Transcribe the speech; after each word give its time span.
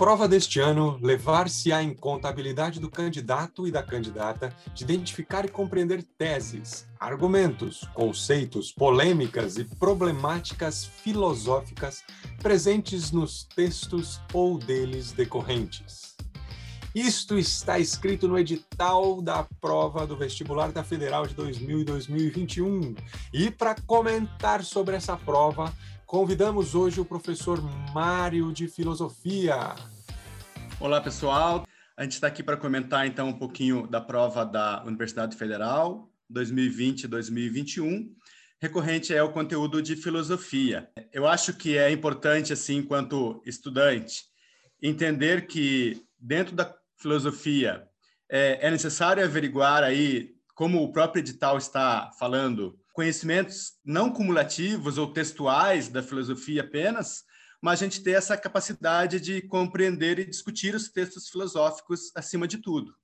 prova 0.00 0.26
deste 0.26 0.58
ano, 0.58 0.98
levar-se-á 1.02 1.82
em 1.82 1.92
conta 1.92 2.26
a 2.26 2.30
habilidade 2.30 2.80
do 2.80 2.90
candidato 2.90 3.68
e 3.68 3.70
da 3.70 3.82
candidata 3.82 4.50
de 4.72 4.82
identificar 4.82 5.44
e 5.44 5.48
compreender 5.48 6.02
teses, 6.16 6.88
argumentos, 6.98 7.86
conceitos, 7.92 8.72
polêmicas 8.72 9.58
e 9.58 9.64
problemáticas 9.64 10.86
filosóficas 10.86 12.02
presentes 12.40 13.12
nos 13.12 13.44
textos 13.44 14.22
ou 14.32 14.56
deles 14.56 15.12
decorrentes. 15.12 16.16
Isto 16.94 17.38
está 17.38 17.78
escrito 17.78 18.26
no 18.26 18.36
edital 18.36 19.22
da 19.22 19.46
prova 19.60 20.04
do 20.04 20.16
vestibular 20.16 20.72
da 20.72 20.82
Federal 20.82 21.24
de 21.24 21.34
2000 21.34 21.80
e 21.80 21.84
2021. 21.84 22.94
E 23.32 23.48
para 23.48 23.76
comentar 23.86 24.64
sobre 24.64 24.96
essa 24.96 25.16
prova, 25.16 25.72
Convidamos 26.10 26.74
hoje 26.74 27.00
o 27.00 27.04
professor 27.04 27.62
Mário 27.94 28.52
de 28.52 28.66
Filosofia. 28.66 29.76
Olá, 30.80 31.00
pessoal. 31.00 31.64
A 31.96 32.02
gente 32.02 32.14
está 32.14 32.26
aqui 32.26 32.42
para 32.42 32.56
comentar 32.56 33.06
então 33.06 33.28
um 33.28 33.38
pouquinho 33.38 33.86
da 33.86 34.00
prova 34.00 34.44
da 34.44 34.82
Universidade 34.84 35.36
Federal 35.36 36.10
2020-2021. 36.28 38.08
Recorrente 38.60 39.14
é 39.14 39.22
o 39.22 39.30
conteúdo 39.30 39.80
de 39.80 39.94
filosofia. 39.94 40.90
Eu 41.12 41.28
acho 41.28 41.52
que 41.52 41.78
é 41.78 41.92
importante, 41.92 42.52
assim, 42.52 42.78
enquanto 42.78 43.40
estudante, 43.46 44.24
entender 44.82 45.46
que 45.46 46.04
dentro 46.18 46.56
da 46.56 46.74
filosofia 46.96 47.86
é, 48.28 48.66
é 48.66 48.68
necessário 48.72 49.22
averiguar 49.22 49.84
aí, 49.84 50.34
como 50.56 50.82
o 50.82 50.92
próprio 50.92 51.20
edital 51.20 51.56
está 51.56 52.10
falando, 52.18 52.79
conhecimentos 52.92 53.72
não 53.84 54.12
cumulativos 54.12 54.98
ou 54.98 55.12
textuais 55.12 55.88
da 55.88 56.02
filosofia 56.02 56.62
apenas, 56.62 57.24
mas 57.62 57.80
a 57.80 57.84
gente 57.84 58.02
ter 58.02 58.12
essa 58.12 58.36
capacidade 58.36 59.20
de 59.20 59.42
compreender 59.42 60.18
e 60.18 60.24
discutir 60.24 60.74
os 60.74 60.88
textos 60.88 61.28
filosóficos 61.28 62.10
acima 62.14 62.48
de 62.48 62.58
tudo. 62.58 62.94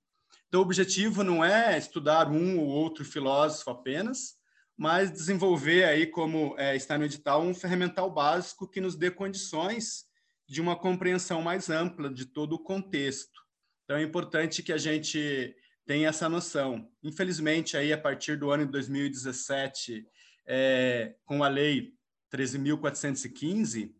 Então, 0.47 0.61
o 0.61 0.63
objetivo 0.63 1.23
não 1.23 1.43
é 1.43 1.77
estudar 1.77 2.29
um 2.29 2.57
ou 2.59 2.67
outro 2.67 3.05
filósofo 3.05 3.69
apenas, 3.69 4.35
mas 4.77 5.11
desenvolver 5.11 5.83
aí, 5.83 6.07
como 6.07 6.55
é, 6.57 6.75
está 6.75 6.97
no 6.97 7.05
edital, 7.05 7.41
um 7.41 7.53
ferramental 7.53 8.09
básico 8.11 8.69
que 8.69 8.79
nos 8.79 8.95
dê 8.95 9.11
condições 9.11 10.05
de 10.47 10.61
uma 10.61 10.75
compreensão 10.75 11.41
mais 11.41 11.69
ampla 11.69 12.09
de 12.11 12.25
todo 12.25 12.53
o 12.53 12.63
contexto. 12.63 13.41
Então, 13.83 13.97
é 13.97 14.03
importante 14.03 14.63
que 14.63 14.71
a 14.71 14.77
gente 14.77 15.55
tem 15.87 16.05
essa 16.05 16.27
noção. 16.27 16.91
Infelizmente, 17.01 17.77
aí 17.77 17.93
a 17.93 17.97
partir 17.97 18.35
do 18.35 18.51
ano 18.51 18.65
de 18.65 18.71
2017, 18.73 20.05
é, 20.45 21.15
com 21.25 21.43
a 21.43 21.47
lei 21.47 21.93
13.415, 22.31 23.95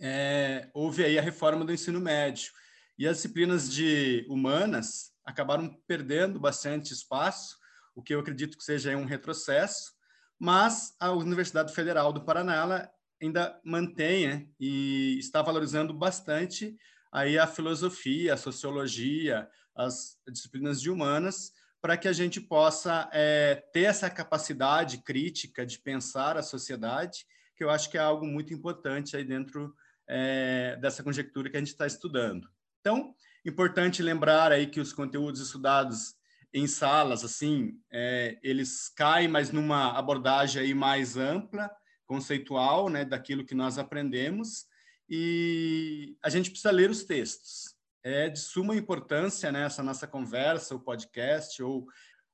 é, 0.00 0.68
houve 0.74 1.04
aí 1.04 1.16
a 1.16 1.22
reforma 1.22 1.64
do 1.64 1.72
ensino 1.72 2.00
médio 2.00 2.52
e 2.98 3.06
as 3.06 3.16
disciplinas 3.16 3.72
de 3.72 4.26
humanas 4.28 5.12
acabaram 5.24 5.72
perdendo 5.86 6.40
bastante 6.40 6.92
espaço, 6.92 7.56
o 7.94 8.02
que 8.02 8.12
eu 8.12 8.20
acredito 8.20 8.58
que 8.58 8.64
seja 8.64 8.96
um 8.96 9.04
retrocesso, 9.04 9.92
mas 10.38 10.96
a 10.98 11.12
Universidade 11.12 11.72
Federal 11.72 12.12
do 12.12 12.24
Paraná 12.24 12.90
ainda 13.22 13.60
mantém 13.64 14.52
e 14.58 15.16
está 15.18 15.42
valorizando 15.42 15.94
bastante 15.94 16.76
aí 17.12 17.38
a 17.38 17.46
filosofia, 17.46 18.34
a 18.34 18.36
sociologia, 18.36 19.48
as 19.78 20.18
disciplinas 20.28 20.80
de 20.80 20.90
humanas, 20.90 21.52
para 21.80 21.96
que 21.96 22.08
a 22.08 22.12
gente 22.12 22.40
possa 22.40 23.08
é, 23.12 23.54
ter 23.72 23.84
essa 23.84 24.10
capacidade 24.10 24.98
crítica 24.98 25.64
de 25.64 25.78
pensar 25.78 26.36
a 26.36 26.42
sociedade, 26.42 27.24
que 27.54 27.62
eu 27.62 27.70
acho 27.70 27.88
que 27.88 27.96
é 27.96 28.00
algo 28.00 28.26
muito 28.26 28.52
importante 28.52 29.16
aí 29.16 29.24
dentro 29.24 29.72
é, 30.08 30.76
dessa 30.80 31.02
conjectura 31.02 31.48
que 31.48 31.56
a 31.56 31.60
gente 31.60 31.68
está 31.68 31.86
estudando. 31.86 32.48
Então, 32.80 33.14
importante 33.46 34.02
lembrar 34.02 34.50
aí 34.50 34.66
que 34.66 34.80
os 34.80 34.92
conteúdos 34.92 35.40
estudados 35.40 36.16
em 36.52 36.66
salas, 36.66 37.24
assim, 37.24 37.78
é, 37.92 38.38
eles 38.42 38.88
caem, 38.88 39.28
mas 39.28 39.52
numa 39.52 39.96
abordagem 39.96 40.62
aí 40.62 40.74
mais 40.74 41.16
ampla, 41.16 41.70
conceitual, 42.06 42.88
né, 42.88 43.04
daquilo 43.04 43.44
que 43.44 43.54
nós 43.54 43.78
aprendemos, 43.78 44.66
e 45.08 46.16
a 46.22 46.28
gente 46.28 46.50
precisa 46.50 46.70
ler 46.70 46.90
os 46.90 47.04
textos 47.04 47.77
é 48.08 48.28
de 48.28 48.38
suma 48.38 48.74
importância 48.74 49.52
nessa 49.52 49.82
né, 49.82 49.88
nossa 49.88 50.06
conversa, 50.06 50.74
o 50.74 50.80
podcast, 50.80 51.62
ou 51.62 51.86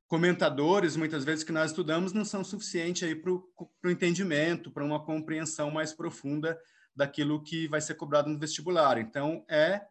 comentadores, 0.06 0.96
muitas 0.96 1.24
vezes, 1.24 1.44
que 1.44 1.52
nós 1.52 1.70
estudamos, 1.70 2.12
não 2.12 2.24
são 2.24 2.44
suficientes 2.44 3.08
para 3.20 3.32
o 3.32 3.90
entendimento, 3.90 4.70
para 4.70 4.84
uma 4.84 5.04
compreensão 5.04 5.70
mais 5.70 5.92
profunda 5.92 6.58
daquilo 6.94 7.42
que 7.42 7.66
vai 7.66 7.80
ser 7.80 7.94
cobrado 7.94 8.30
no 8.30 8.38
vestibular. 8.38 8.98
Então, 8.98 9.44
é 9.48 9.84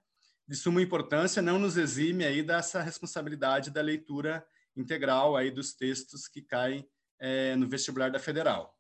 de 0.48 0.56
suma 0.56 0.82
importância, 0.82 1.42
não 1.42 1.60
nos 1.60 1.78
exime 1.78 2.26
aí 2.26 2.44
dessa 2.44 2.82
responsabilidade 2.82 3.72
da 3.72 3.82
leitura 3.82 4.46
integral 4.76 5.36
aí 5.36 5.52
dos 5.52 5.74
textos 5.74 6.28
que 6.28 6.42
caem 6.42 6.88
é, 7.20 7.56
no 7.56 7.68
vestibular 7.68 8.10
da 8.10 8.20
Federal. 8.20 8.73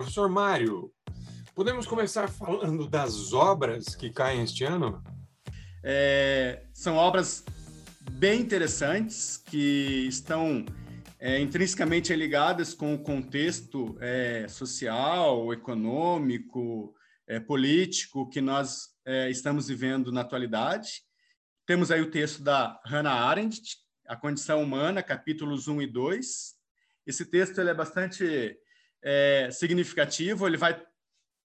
Professor 0.00 0.30
Mário, 0.30 0.90
podemos 1.54 1.86
começar 1.86 2.26
falando 2.26 2.88
das 2.88 3.34
obras 3.34 3.94
que 3.94 4.08
caem 4.08 4.44
este 4.44 4.64
ano? 4.64 5.04
É, 5.84 6.62
são 6.72 6.96
obras 6.96 7.44
bem 8.12 8.40
interessantes 8.40 9.36
que 9.36 10.06
estão 10.08 10.64
é, 11.18 11.38
intrinsecamente 11.38 12.16
ligadas 12.16 12.72
com 12.72 12.94
o 12.94 13.02
contexto 13.02 13.94
é, 14.00 14.48
social, 14.48 15.52
econômico, 15.52 16.94
é, 17.26 17.38
político 17.38 18.26
que 18.30 18.40
nós 18.40 18.88
é, 19.04 19.28
estamos 19.28 19.68
vivendo 19.68 20.10
na 20.10 20.22
atualidade. 20.22 21.02
Temos 21.66 21.90
aí 21.90 22.00
o 22.00 22.10
texto 22.10 22.42
da 22.42 22.80
Hannah 22.86 23.26
Arendt, 23.26 23.76
A 24.08 24.16
Condição 24.16 24.62
Humana, 24.62 25.02
capítulos 25.02 25.68
1 25.68 25.82
e 25.82 25.86
2. 25.86 26.54
Esse 27.06 27.26
texto 27.26 27.60
ele 27.60 27.68
é 27.68 27.74
bastante 27.74 28.58
é, 29.02 29.50
significativo, 29.50 30.46
ele 30.46 30.56
vai 30.56 30.80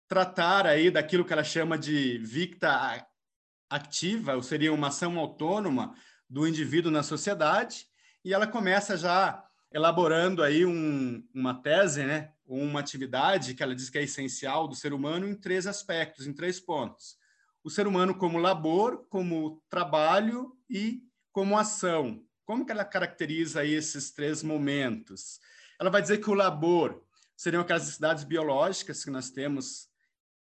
tratar 0.08 0.68
aí 0.68 0.92
daquilo 0.92 1.26
que 1.26 1.34
ela 1.34 1.44
chama 1.44 1.78
de 1.78 2.18
victa 2.20 3.06
ativa, 3.70 4.36
ou 4.36 4.44
seria 4.44 4.74
uma 4.74 4.88
ação 4.88 5.18
autônoma 5.18 5.96
do 6.30 6.48
indivíduo 6.48 6.92
na 6.92 7.04
sociedade, 7.04 7.88
e 8.24 8.34
ela 8.34 8.48
começa 8.48 8.98
já 8.98 9.44
elaborando 9.72 10.42
aí 10.42 10.66
um, 10.66 11.28
uma 11.34 11.54
tese, 11.54 12.04
né, 12.04 12.32
uma 12.46 12.80
atividade 12.80 13.54
que 13.54 13.64
ela 13.64 13.76
diz 13.76 13.90
que 13.90 13.98
é 13.98 14.04
essencial 14.04 14.68
do 14.68 14.76
ser 14.76 14.94
humano 14.94 15.28
em 15.28 15.36
três 15.36 15.68
aspectos, 15.68 16.28
em 16.28 16.34
três 16.34 16.60
pontos. 16.60 17.18
O 17.64 17.70
ser 17.70 17.88
humano 17.88 18.16
como 18.16 18.38
labor, 18.38 19.06
como 19.10 19.62
trabalho 19.70 20.56
e 20.70 21.02
como 21.32 21.58
ação. 21.58 22.24
Como 22.46 22.66
que 22.66 22.72
ela 22.72 22.86
caracteriza 22.86 23.66
esses 23.66 24.12
três 24.12 24.44
momentos? 24.44 25.40
Ela 25.80 25.90
vai 25.90 26.02
dizer 26.02 26.20
que 26.20 26.30
o 26.30 26.36
labor 26.36 27.05
seriam 27.36 27.62
aquelas 27.62 27.84
necessidades 27.84 28.24
biológicas 28.24 29.04
que 29.04 29.12
nós 29.12 29.30
temos 29.30 29.88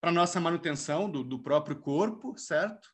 para 0.00 0.12
nossa 0.12 0.40
manutenção 0.40 1.10
do, 1.10 1.24
do 1.24 1.38
próprio 1.38 1.76
corpo, 1.76 2.36
certo? 2.38 2.88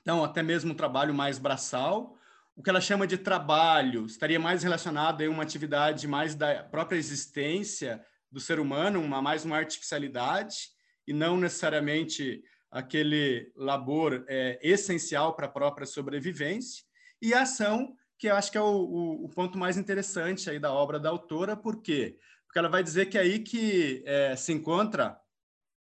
Então, 0.00 0.24
até 0.24 0.42
mesmo 0.42 0.72
um 0.72 0.76
trabalho 0.76 1.14
mais 1.14 1.38
braçal. 1.38 2.16
O 2.56 2.62
que 2.62 2.70
ela 2.70 2.80
chama 2.80 3.06
de 3.06 3.16
trabalho 3.16 4.06
estaria 4.06 4.38
mais 4.38 4.62
relacionado 4.62 5.22
a 5.22 5.28
uma 5.28 5.42
atividade 5.42 6.06
mais 6.08 6.34
da 6.34 6.64
própria 6.64 6.98
existência 6.98 8.04
do 8.30 8.40
ser 8.40 8.60
humano, 8.60 9.00
uma 9.00 9.22
mais 9.22 9.44
uma 9.44 9.56
artificialidade, 9.56 10.70
e 11.06 11.12
não 11.12 11.36
necessariamente 11.36 12.42
aquele 12.70 13.52
labor 13.56 14.24
é, 14.28 14.58
essencial 14.62 15.34
para 15.34 15.46
a 15.46 15.50
própria 15.50 15.86
sobrevivência. 15.86 16.84
E 17.20 17.34
a 17.34 17.42
ação, 17.42 17.94
que 18.18 18.28
eu 18.28 18.36
acho 18.36 18.50
que 18.50 18.58
é 18.58 18.60
o, 18.60 18.64
o, 18.64 19.24
o 19.24 19.28
ponto 19.28 19.58
mais 19.58 19.76
interessante 19.76 20.48
aí 20.48 20.58
da 20.58 20.72
obra 20.72 21.00
da 21.00 21.08
autora, 21.08 21.56
porque 21.56 22.18
porque 22.50 22.58
ela 22.58 22.68
vai 22.68 22.82
dizer 22.82 23.06
que 23.06 23.16
é 23.16 23.20
aí 23.20 23.38
que 23.38 24.02
é, 24.04 24.34
se 24.34 24.52
encontra 24.52 25.16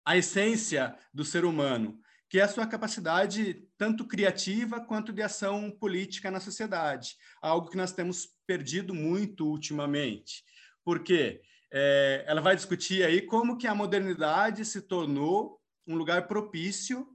a 0.06 0.18
essência 0.18 0.94
do 1.13 1.24
ser 1.24 1.45
humano, 1.45 1.98
que 2.30 2.39
é 2.39 2.44
a 2.44 2.48
sua 2.50 2.68
capacidade 2.68 3.65
tanto 3.77 4.06
criativa 4.06 4.81
quanto 4.81 5.13
de 5.13 5.21
ação 5.21 5.71
política 5.71 6.30
na 6.30 6.42
sociedade, 6.42 7.15
algo 7.42 7.69
que 7.69 7.77
nós 7.77 7.94
temos 7.94 8.27
perdido 8.45 8.94
muito 8.94 9.48
ultimamente. 9.48 10.44
Porque 10.83 11.42
é, 11.71 12.25
ela 12.27 12.42
vai 12.42 12.54
discutir 12.54 13.01
aí 13.06 13.21
como 13.21 13.57
que 13.57 13.65
a 13.65 13.74
modernidade 13.74 14.65
se 14.65 14.81
tornou 14.81 15.57
um 15.88 15.95
lugar 15.95 16.27
propício 16.27 17.07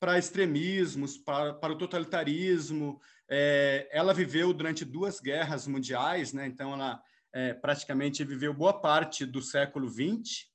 para 0.00 0.18
extremismos, 0.18 1.18
para, 1.18 1.52
para 1.52 1.74
o 1.74 1.78
totalitarismo. 1.78 2.98
É, 3.28 3.86
ela 3.92 4.14
viveu 4.14 4.54
durante 4.54 4.82
duas 4.82 5.20
guerras 5.20 5.66
mundiais, 5.66 6.32
né? 6.32 6.46
então 6.46 6.72
ela 6.72 7.02
é, 7.32 7.54
praticamente 7.54 8.24
viveu 8.24 8.52
boa 8.54 8.78
parte 8.80 9.24
do 9.26 9.42
século 9.42 9.88
XX, 9.88 10.46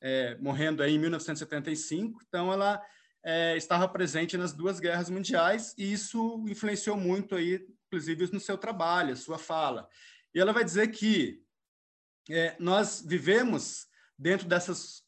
é, 0.00 0.36
morrendo 0.36 0.82
aí 0.82 0.94
em 0.94 0.98
1975. 0.98 2.20
Então, 2.26 2.52
ela 2.52 2.82
é, 3.24 3.56
estava 3.56 3.88
presente 3.88 4.36
nas 4.36 4.52
duas 4.52 4.80
guerras 4.80 5.08
mundiais 5.08 5.74
e 5.78 5.92
isso 5.92 6.44
influenciou 6.48 6.96
muito 6.96 7.34
aí, 7.34 7.64
inclusive 7.86 8.32
no 8.32 8.40
seu 8.40 8.58
trabalho, 8.58 9.12
a 9.12 9.16
sua 9.16 9.38
fala. 9.38 9.88
E 10.34 10.40
ela 10.40 10.52
vai 10.52 10.64
dizer 10.64 10.88
que 10.88 11.42
é, 12.30 12.56
nós 12.58 13.04
vivemos 13.06 13.86
dentro 14.18 14.46
dessas 14.46 15.02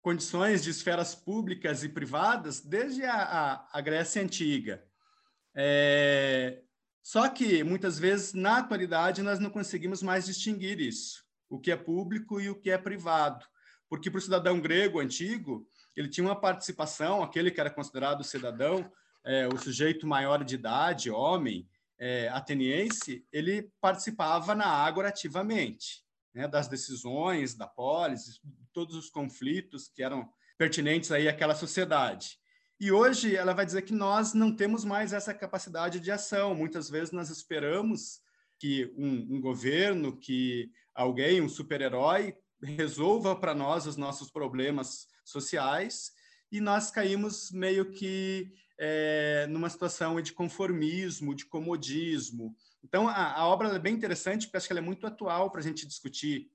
condições 0.00 0.64
de 0.64 0.70
esferas 0.70 1.14
públicas 1.14 1.84
e 1.84 1.88
privadas 1.88 2.60
desde 2.60 3.04
a, 3.04 3.14
a, 3.14 3.78
a 3.78 3.80
Grécia 3.80 4.22
Antiga. 4.22 4.84
É, 5.54 6.62
só 7.02 7.28
que, 7.28 7.64
muitas 7.64 7.98
vezes, 7.98 8.32
na 8.32 8.58
atualidade, 8.58 9.22
nós 9.22 9.38
não 9.40 9.50
conseguimos 9.50 10.02
mais 10.02 10.26
distinguir 10.26 10.80
isso, 10.80 11.24
o 11.50 11.58
que 11.58 11.72
é 11.72 11.76
público 11.76 12.40
e 12.40 12.48
o 12.48 12.54
que 12.54 12.70
é 12.70 12.78
privado. 12.78 13.44
Porque 13.88 14.10
para 14.10 14.18
o 14.18 14.22
cidadão 14.22 14.60
grego 14.60 15.00
antigo, 15.00 15.66
ele 15.96 16.08
tinha 16.08 16.26
uma 16.26 16.40
participação, 16.40 17.22
aquele 17.22 17.50
que 17.50 17.60
era 17.60 17.70
considerado 17.70 18.22
cidadão, 18.24 18.90
é, 19.24 19.46
o 19.48 19.58
sujeito 19.58 20.06
maior 20.06 20.44
de 20.44 20.54
idade, 20.54 21.10
homem, 21.10 21.68
é, 21.98 22.28
ateniense, 22.28 23.26
ele 23.32 23.70
participava 23.80 24.54
na 24.54 24.66
ágora 24.66 25.08
ativamente, 25.08 26.04
né, 26.34 26.48
das 26.48 26.68
decisões, 26.68 27.54
da 27.54 27.66
polis, 27.66 28.40
todos 28.72 28.96
os 28.96 29.10
conflitos 29.10 29.88
que 29.88 30.02
eram 30.02 30.28
pertinentes 30.56 31.12
aí 31.12 31.28
àquela 31.28 31.54
sociedade. 31.54 32.38
E 32.82 32.90
hoje 32.90 33.36
ela 33.36 33.54
vai 33.54 33.64
dizer 33.64 33.82
que 33.82 33.92
nós 33.92 34.34
não 34.34 34.52
temos 34.52 34.84
mais 34.84 35.12
essa 35.12 35.32
capacidade 35.32 36.00
de 36.00 36.10
ação. 36.10 36.52
Muitas 36.52 36.90
vezes 36.90 37.12
nós 37.12 37.30
esperamos 37.30 38.20
que 38.58 38.92
um, 38.96 39.36
um 39.36 39.40
governo, 39.40 40.18
que 40.18 40.68
alguém, 40.92 41.40
um 41.40 41.48
super-herói, 41.48 42.36
resolva 42.60 43.36
para 43.36 43.54
nós 43.54 43.86
os 43.86 43.96
nossos 43.96 44.32
problemas 44.32 45.06
sociais 45.24 46.10
e 46.50 46.60
nós 46.60 46.90
caímos 46.90 47.52
meio 47.52 47.88
que 47.92 48.52
é, 48.76 49.46
numa 49.48 49.70
situação 49.70 50.20
de 50.20 50.32
conformismo, 50.32 51.36
de 51.36 51.46
comodismo. 51.46 52.52
Então, 52.82 53.06
a, 53.06 53.34
a 53.34 53.46
obra 53.46 53.68
é 53.68 53.78
bem 53.78 53.94
interessante, 53.94 54.46
porque 54.46 54.56
acho 54.56 54.66
que 54.66 54.72
ela 54.72 54.80
é 54.80 54.82
muito 54.82 55.06
atual 55.06 55.52
para 55.52 55.60
a 55.60 55.64
gente 55.64 55.86
discutir 55.86 56.50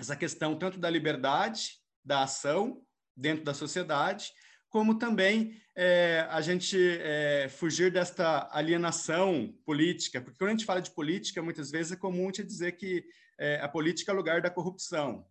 essa 0.00 0.16
questão 0.16 0.58
tanto 0.58 0.80
da 0.80 0.90
liberdade, 0.90 1.78
da 2.04 2.24
ação 2.24 2.84
dentro 3.16 3.44
da 3.44 3.54
sociedade, 3.54 4.32
como 4.74 4.96
também 4.96 5.54
é, 5.76 6.26
a 6.28 6.40
gente 6.40 6.76
é, 7.00 7.48
fugir 7.48 7.92
desta 7.92 8.48
alienação 8.50 9.56
política, 9.64 10.20
porque 10.20 10.36
quando 10.36 10.48
a 10.48 10.52
gente 10.52 10.64
fala 10.64 10.82
de 10.82 10.90
política, 10.90 11.40
muitas 11.40 11.70
vezes 11.70 11.92
é 11.92 11.96
comum 11.96 12.26
gente 12.26 12.42
dizer 12.42 12.72
que 12.72 13.04
é, 13.38 13.60
a 13.60 13.68
política 13.68 14.10
é 14.10 14.14
lugar 14.16 14.42
da 14.42 14.50
corrupção. 14.50 15.24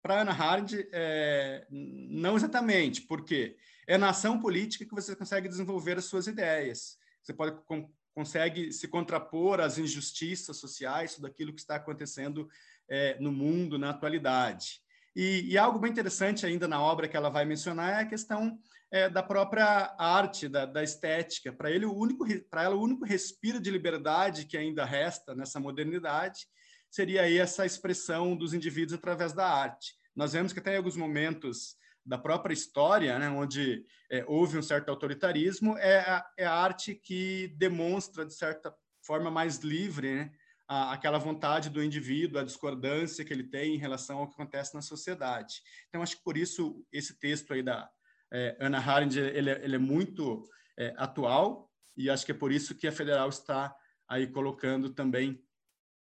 Para 0.00 0.20
Ana 0.20 0.30
Hard, 0.30 0.74
é, 0.92 1.66
não 1.68 2.36
exatamente, 2.36 3.02
porque 3.02 3.56
é 3.84 3.98
na 3.98 4.10
ação 4.10 4.40
política 4.40 4.84
que 4.84 4.94
você 4.94 5.16
consegue 5.16 5.48
desenvolver 5.48 5.98
as 5.98 6.04
suas 6.04 6.28
ideias. 6.28 6.96
Você 7.20 7.34
pode 7.34 7.60
com, 7.64 7.90
consegue 8.14 8.72
se 8.72 8.86
contrapor 8.86 9.58
às 9.58 9.76
injustiças 9.76 10.58
sociais, 10.58 11.16
tudo 11.16 11.26
aquilo 11.26 11.52
que 11.52 11.60
está 11.60 11.74
acontecendo 11.74 12.48
é, 12.88 13.18
no 13.18 13.32
mundo 13.32 13.76
na 13.76 13.90
atualidade. 13.90 14.83
E, 15.14 15.52
e, 15.52 15.58
algo 15.58 15.78
bem 15.78 15.92
interessante 15.92 16.44
ainda 16.44 16.66
na 16.66 16.82
obra 16.82 17.06
que 17.06 17.16
ela 17.16 17.28
vai 17.28 17.44
mencionar 17.44 17.90
é 17.90 18.02
a 18.02 18.06
questão 18.06 18.58
é, 18.90 19.08
da 19.08 19.22
própria 19.22 19.94
arte, 19.96 20.48
da, 20.48 20.66
da 20.66 20.82
estética. 20.82 21.52
Para 21.52 21.70
ele, 21.70 21.86
o 21.86 21.94
único, 21.94 22.26
para 22.50 22.64
ela, 22.64 22.74
o 22.74 22.82
único 22.82 23.04
respiro 23.04 23.60
de 23.60 23.70
liberdade 23.70 24.46
que 24.46 24.56
ainda 24.56 24.84
resta 24.84 25.34
nessa 25.34 25.60
modernidade 25.60 26.46
seria 26.90 27.22
aí 27.22 27.38
essa 27.38 27.64
expressão 27.64 28.36
dos 28.36 28.54
indivíduos 28.54 28.98
através 28.98 29.32
da 29.32 29.48
arte. 29.48 29.94
Nós 30.14 30.32
vemos 30.32 30.52
que 30.52 30.60
até 30.60 30.74
em 30.74 30.76
alguns 30.76 30.96
momentos 30.96 31.76
da 32.06 32.18
própria 32.18 32.52
história, 32.52 33.18
né, 33.18 33.28
onde 33.30 33.84
é, 34.10 34.24
houve 34.28 34.58
um 34.58 34.62
certo 34.62 34.90
autoritarismo, 34.90 35.76
é 35.78 35.98
a, 36.00 36.26
é 36.38 36.44
a, 36.44 36.52
arte 36.52 36.94
que 36.94 37.48
demonstra, 37.56 38.24
de 38.26 38.34
certa 38.34 38.74
forma, 39.02 39.30
mais 39.30 39.58
livre 39.58 40.14
né, 40.14 40.30
a, 40.68 40.92
aquela 40.92 41.18
vontade 41.18 41.70
do 41.70 41.82
indivíduo, 41.82 42.40
a 42.40 42.44
discordância 42.44 43.24
que 43.24 43.32
ele 43.32 43.44
tem 43.44 43.74
em 43.74 43.78
relação 43.78 44.18
ao 44.18 44.28
que 44.28 44.34
acontece 44.34 44.74
na 44.74 44.82
sociedade. 44.82 45.62
Então, 45.88 46.02
acho 46.02 46.16
que 46.16 46.24
por 46.24 46.36
isso 46.36 46.84
esse 46.92 47.18
texto 47.18 47.52
aí 47.52 47.62
da 47.62 47.88
é, 48.32 48.56
Ana 48.60 48.78
Arendt, 48.78 49.18
ele, 49.18 49.50
é, 49.50 49.64
ele 49.64 49.76
é 49.76 49.78
muito 49.78 50.48
é, 50.78 50.94
atual, 50.96 51.70
e 51.96 52.10
acho 52.10 52.26
que 52.26 52.32
é 52.32 52.34
por 52.34 52.50
isso 52.50 52.74
que 52.74 52.88
a 52.88 52.92
Federal 52.92 53.28
está 53.28 53.74
aí 54.08 54.26
colocando 54.26 54.90
também 54.90 55.40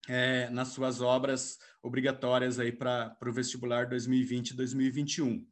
é, 0.09 0.49
nas 0.51 0.69
suas 0.69 1.01
obras 1.01 1.59
obrigatórias 1.83 2.59
aí 2.59 2.73
para 2.73 3.17
o 3.23 3.33
vestibular 3.33 3.89
2020-2021 3.89 5.45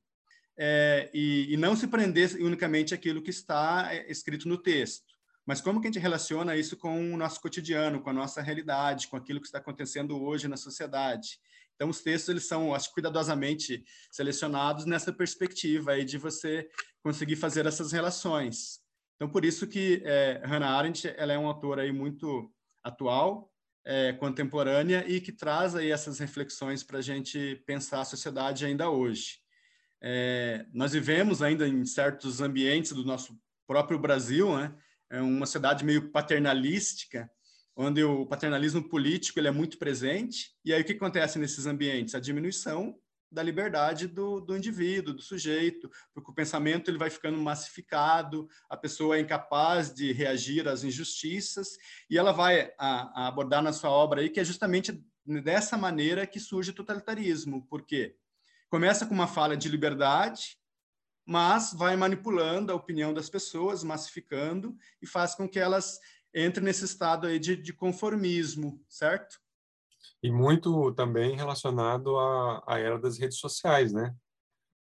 é, 0.56 1.10
e, 1.12 1.52
e, 1.52 1.56
não 1.56 1.74
se 1.74 1.86
prender 1.86 2.36
unicamente 2.40 2.94
aquilo 2.94 3.22
que 3.22 3.30
está 3.30 3.92
é, 3.92 4.10
escrito 4.10 4.48
no 4.48 4.56
texto. 4.56 5.13
Mas 5.46 5.60
como 5.60 5.80
que 5.80 5.86
a 5.86 5.90
gente 5.90 6.02
relaciona 6.02 6.56
isso 6.56 6.76
com 6.76 7.12
o 7.12 7.16
nosso 7.16 7.40
cotidiano, 7.40 8.00
com 8.00 8.10
a 8.10 8.14
nossa 8.14 8.40
realidade, 8.40 9.08
com 9.08 9.16
aquilo 9.16 9.40
que 9.40 9.46
está 9.46 9.58
acontecendo 9.58 10.22
hoje 10.22 10.48
na 10.48 10.56
sociedade? 10.56 11.38
Então, 11.74 11.90
os 11.90 12.02
textos 12.02 12.28
eles 12.28 12.46
são, 12.46 12.74
acho 12.74 12.92
cuidadosamente 12.92 13.84
selecionados 14.10 14.86
nessa 14.86 15.12
perspectiva 15.12 15.92
aí 15.92 16.04
de 16.04 16.16
você 16.18 16.68
conseguir 17.02 17.36
fazer 17.36 17.66
essas 17.66 17.92
relações. 17.92 18.80
Então, 19.16 19.28
por 19.28 19.44
isso 19.44 19.66
que 19.66 20.02
é, 20.04 20.40
Hannah 20.44 20.70
Arendt 20.70 21.12
ela 21.16 21.32
é 21.32 21.38
uma 21.38 21.48
autora 21.48 21.82
aí 21.82 21.92
muito 21.92 22.50
atual, 22.82 23.52
é, 23.84 24.12
contemporânea 24.14 25.04
e 25.06 25.20
que 25.20 25.32
traz 25.32 25.74
aí 25.74 25.90
essas 25.90 26.18
reflexões 26.18 26.82
para 26.82 26.98
a 26.98 27.02
gente 27.02 27.62
pensar 27.66 28.00
a 28.00 28.04
sociedade 28.04 28.64
ainda 28.64 28.88
hoje. 28.88 29.38
É, 30.02 30.66
nós 30.72 30.92
vivemos 30.92 31.42
ainda 31.42 31.66
em 31.66 31.84
certos 31.84 32.40
ambientes 32.40 32.92
do 32.92 33.04
nosso 33.04 33.38
próprio 33.66 33.98
Brasil, 33.98 34.56
né? 34.56 34.74
É 35.10 35.20
uma 35.20 35.46
cidade 35.46 35.84
meio 35.84 36.10
paternalística, 36.10 37.30
onde 37.76 38.02
o 38.02 38.26
paternalismo 38.26 38.88
político 38.88 39.38
ele 39.38 39.48
é 39.48 39.50
muito 39.50 39.78
presente. 39.78 40.54
E 40.64 40.72
aí 40.72 40.82
o 40.82 40.84
que 40.84 40.92
acontece 40.92 41.38
nesses 41.38 41.66
ambientes? 41.66 42.14
A 42.14 42.20
diminuição 42.20 42.98
da 43.30 43.42
liberdade 43.42 44.06
do, 44.06 44.40
do 44.40 44.56
indivíduo, 44.56 45.14
do 45.14 45.20
sujeito, 45.20 45.90
porque 46.14 46.30
o 46.30 46.34
pensamento 46.34 46.88
ele 46.88 46.98
vai 46.98 47.10
ficando 47.10 47.36
massificado, 47.36 48.48
a 48.70 48.76
pessoa 48.76 49.16
é 49.16 49.20
incapaz 49.20 49.92
de 49.92 50.12
reagir 50.12 50.68
às 50.68 50.84
injustiças, 50.84 51.70
e 52.08 52.16
ela 52.16 52.30
vai 52.30 52.72
a, 52.78 53.24
a 53.24 53.26
abordar 53.26 53.60
na 53.60 53.72
sua 53.72 53.90
obra 53.90 54.20
aí 54.20 54.30
que 54.30 54.38
é 54.38 54.44
justamente 54.44 55.04
dessa 55.42 55.76
maneira 55.76 56.28
que 56.28 56.38
surge 56.38 56.70
o 56.70 56.74
totalitarismo. 56.74 57.66
Por 57.66 57.82
quê? 57.82 58.16
começa 58.74 59.06
com 59.06 59.14
uma 59.14 59.28
fala 59.28 59.56
de 59.56 59.68
liberdade, 59.68 60.58
mas 61.26 61.72
vai 61.72 61.96
manipulando 61.96 62.72
a 62.72 62.74
opinião 62.74 63.14
das 63.14 63.30
pessoas, 63.30 63.82
massificando 63.82 64.76
e 65.00 65.06
faz 65.06 65.34
com 65.34 65.48
que 65.48 65.58
elas 65.58 65.98
entrem 66.34 66.64
nesse 66.64 66.84
estado 66.84 67.26
aí 67.26 67.38
de, 67.38 67.56
de 67.56 67.72
conformismo, 67.72 68.82
certo? 68.88 69.38
E 70.22 70.30
muito 70.30 70.92
também 70.92 71.36
relacionado 71.36 72.18
à, 72.18 72.62
à 72.66 72.78
era 72.78 72.98
das 72.98 73.18
redes 73.18 73.38
sociais, 73.38 73.92
né? 73.92 74.14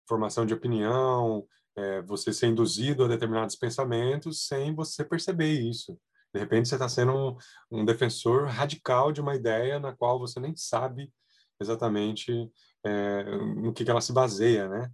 Formação 0.09 0.47
de 0.47 0.55
opinião, 0.55 1.47
é, 1.77 2.03
você 2.03 2.33
ser 2.33 2.47
induzido 2.47 3.05
a 3.05 3.09
determinados 3.09 3.57
pensamentos 3.57 4.47
sem 4.47 4.75
você 4.75 5.05
perceber 5.05 5.53
isso. 5.53 5.99
De 6.33 6.39
repente, 6.39 6.69
você 6.69 6.77
está 6.77 6.89
sendo 6.89 7.13
um, 7.71 7.81
um 7.81 7.85
defensor 7.85 8.47
radical 8.47 9.13
de 9.13 9.21
uma 9.21 9.35
ideia 9.35 9.81
na 9.81 9.95
qual 9.95 10.19
você 10.19 10.39
nem 10.39 10.55
sabe 10.57 11.13
exatamente 11.61 12.51
é, 12.85 13.25
no 13.25 13.73
que, 13.73 13.85
que 13.85 13.91
ela 13.91 14.01
se 14.01 14.13
baseia, 14.13 14.69
né? 14.69 14.91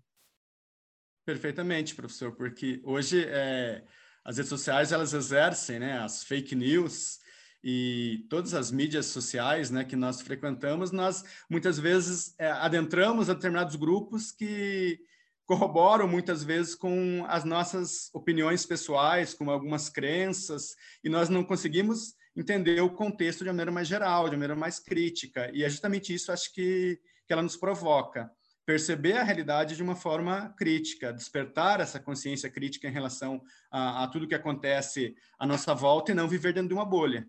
Perfeitamente, 1.27 1.93
professor, 1.97 2.31
porque 2.37 2.81
hoje 2.85 3.25
é, 3.27 3.83
as 4.25 4.37
redes 4.37 4.49
sociais 4.49 4.93
elas 4.93 5.13
exercem, 5.13 5.81
né, 5.81 5.99
as 5.99 6.23
fake 6.23 6.55
news 6.55 7.19
e 7.65 8.25
todas 8.31 8.55
as 8.55 8.71
mídias 8.71 9.07
sociais, 9.07 9.69
né, 9.69 9.85
que 9.85 9.97
nós 9.97 10.21
frequentamos, 10.21 10.93
nós 10.93 11.25
muitas 11.51 11.81
vezes 11.81 12.33
é, 12.39 12.49
adentramos 12.49 13.29
a 13.29 13.35
determinados 13.35 13.75
grupos 13.75 14.31
que 14.31 15.01
corroboram 15.45 16.07
muitas 16.07 16.45
vezes 16.45 16.77
com 16.77 17.25
as 17.27 17.43
nossas 17.43 18.09
opiniões 18.15 18.65
pessoais, 18.65 19.35
com 19.35 19.51
algumas 19.51 19.89
crenças, 19.89 20.77
e 21.03 21.09
nós 21.09 21.29
não 21.29 21.43
conseguimos 21.43 22.15
entender 22.37 22.81
o 22.81 22.91
contexto 22.95 23.43
de 23.43 23.49
uma 23.49 23.55
maneira 23.55 23.73
mais 23.73 23.89
geral, 23.89 24.29
de 24.29 24.37
uma 24.37 24.43
maneira 24.43 24.55
mais 24.55 24.79
crítica. 24.79 25.51
E 25.53 25.65
é 25.65 25.69
justamente 25.69 26.15
isso, 26.15 26.31
acho 26.31 26.55
que 26.55 27.01
que 27.27 27.33
ela 27.33 27.43
nos 27.43 27.57
provoca. 27.57 28.31
Perceber 28.67 29.13
a 29.13 29.23
realidade 29.23 29.77
de 29.77 29.83
uma 29.83 29.95
forma 29.95 30.53
crítica, 30.59 31.13
despertar 31.13 31.81
essa 31.81 32.01
consciência 32.01 32.51
crítica 32.51 32.89
em 32.89 32.93
relação 32.93 33.41
a, 33.71 34.03
a 34.03 34.09
tudo 34.09 34.27
que 34.27 34.35
acontece 34.35 35.15
à 35.39 35.47
nossa 35.47 35.73
volta 35.73 36.11
e 36.11 36.15
não 36.15 36.29
viver 36.29 36.53
dentro 36.53 36.69
de 36.69 36.75
uma 36.75 36.85
bolha. 36.85 37.27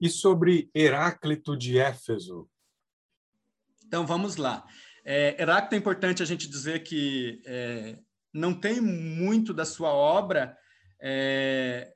E 0.00 0.08
sobre 0.08 0.70
Heráclito 0.74 1.56
de 1.56 1.78
Éfeso? 1.78 2.48
Então, 3.84 4.06
vamos 4.06 4.36
lá. 4.36 4.64
É, 5.04 5.40
Heráclito 5.42 5.74
é 5.74 5.78
importante 5.78 6.22
a 6.22 6.26
gente 6.26 6.48
dizer 6.48 6.84
que 6.84 7.42
é, 7.44 7.98
não 8.32 8.54
tem 8.54 8.80
muito 8.80 9.52
da 9.52 9.64
sua 9.64 9.92
obra 9.92 10.56
é, 11.00 11.92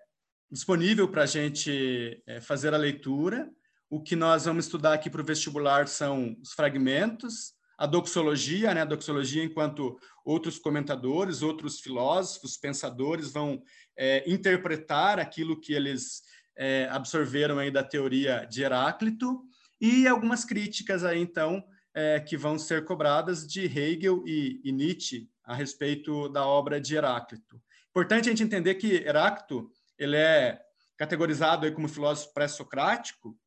disponível 0.50 1.08
para 1.08 1.22
a 1.22 1.26
gente 1.26 2.22
é, 2.26 2.40
fazer 2.40 2.74
a 2.74 2.78
leitura, 2.78 3.50
o 3.90 4.02
que 4.02 4.14
nós 4.14 4.44
vamos 4.44 4.66
estudar 4.66 4.92
aqui 4.92 5.08
para 5.08 5.22
o 5.22 5.24
vestibular 5.24 5.88
são 5.88 6.36
os 6.42 6.52
fragmentos, 6.52 7.54
a 7.78 7.86
doxologia, 7.86 8.74
né? 8.74 8.82
A 8.82 8.84
doxologia 8.84 9.44
enquanto 9.44 9.96
outros 10.24 10.58
comentadores, 10.58 11.42
outros 11.42 11.78
filósofos, 11.78 12.56
pensadores 12.56 13.32
vão 13.32 13.62
é, 13.96 14.28
interpretar 14.28 15.20
aquilo 15.20 15.60
que 15.60 15.72
eles 15.72 16.22
é, 16.56 16.88
absorveram 16.90 17.58
aí 17.58 17.70
da 17.70 17.84
teoria 17.84 18.44
de 18.44 18.62
Heráclito 18.62 19.44
e 19.80 20.08
algumas 20.08 20.44
críticas 20.44 21.04
aí 21.04 21.20
então 21.20 21.64
é, 21.94 22.18
que 22.18 22.36
vão 22.36 22.58
ser 22.58 22.84
cobradas 22.84 23.46
de 23.46 23.64
Hegel 23.64 24.24
e, 24.26 24.60
e, 24.64 24.72
Nietzsche 24.72 25.30
a 25.44 25.54
respeito 25.54 26.28
da 26.28 26.44
obra 26.44 26.80
de 26.80 26.96
Heráclito. 26.96 27.62
Importante 27.90 28.28
a 28.28 28.32
gente 28.32 28.42
entender 28.42 28.74
que 28.74 28.94
Heráclito 28.94 29.70
ele 29.96 30.16
é 30.16 30.60
categorizado 30.96 31.64
aí 31.64 31.72
como 31.72 31.88
filósofo 31.88 32.34
pré-socrático, 32.34 33.38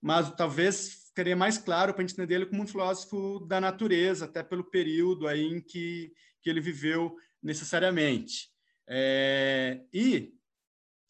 mas 0.00 0.30
talvez 0.34 1.03
ficaria 1.14 1.36
mais 1.36 1.56
claro 1.56 1.94
para 1.94 2.02
a 2.02 2.06
gente 2.06 2.16
entender 2.18 2.34
ele 2.34 2.46
como 2.46 2.64
um 2.64 2.66
filósofo 2.66 3.38
da 3.46 3.60
natureza, 3.60 4.24
até 4.24 4.42
pelo 4.42 4.64
período 4.64 5.28
aí 5.28 5.44
em 5.44 5.60
que, 5.60 6.12
que 6.42 6.50
ele 6.50 6.60
viveu 6.60 7.14
necessariamente. 7.40 8.50
É, 8.88 9.80
e 9.92 10.34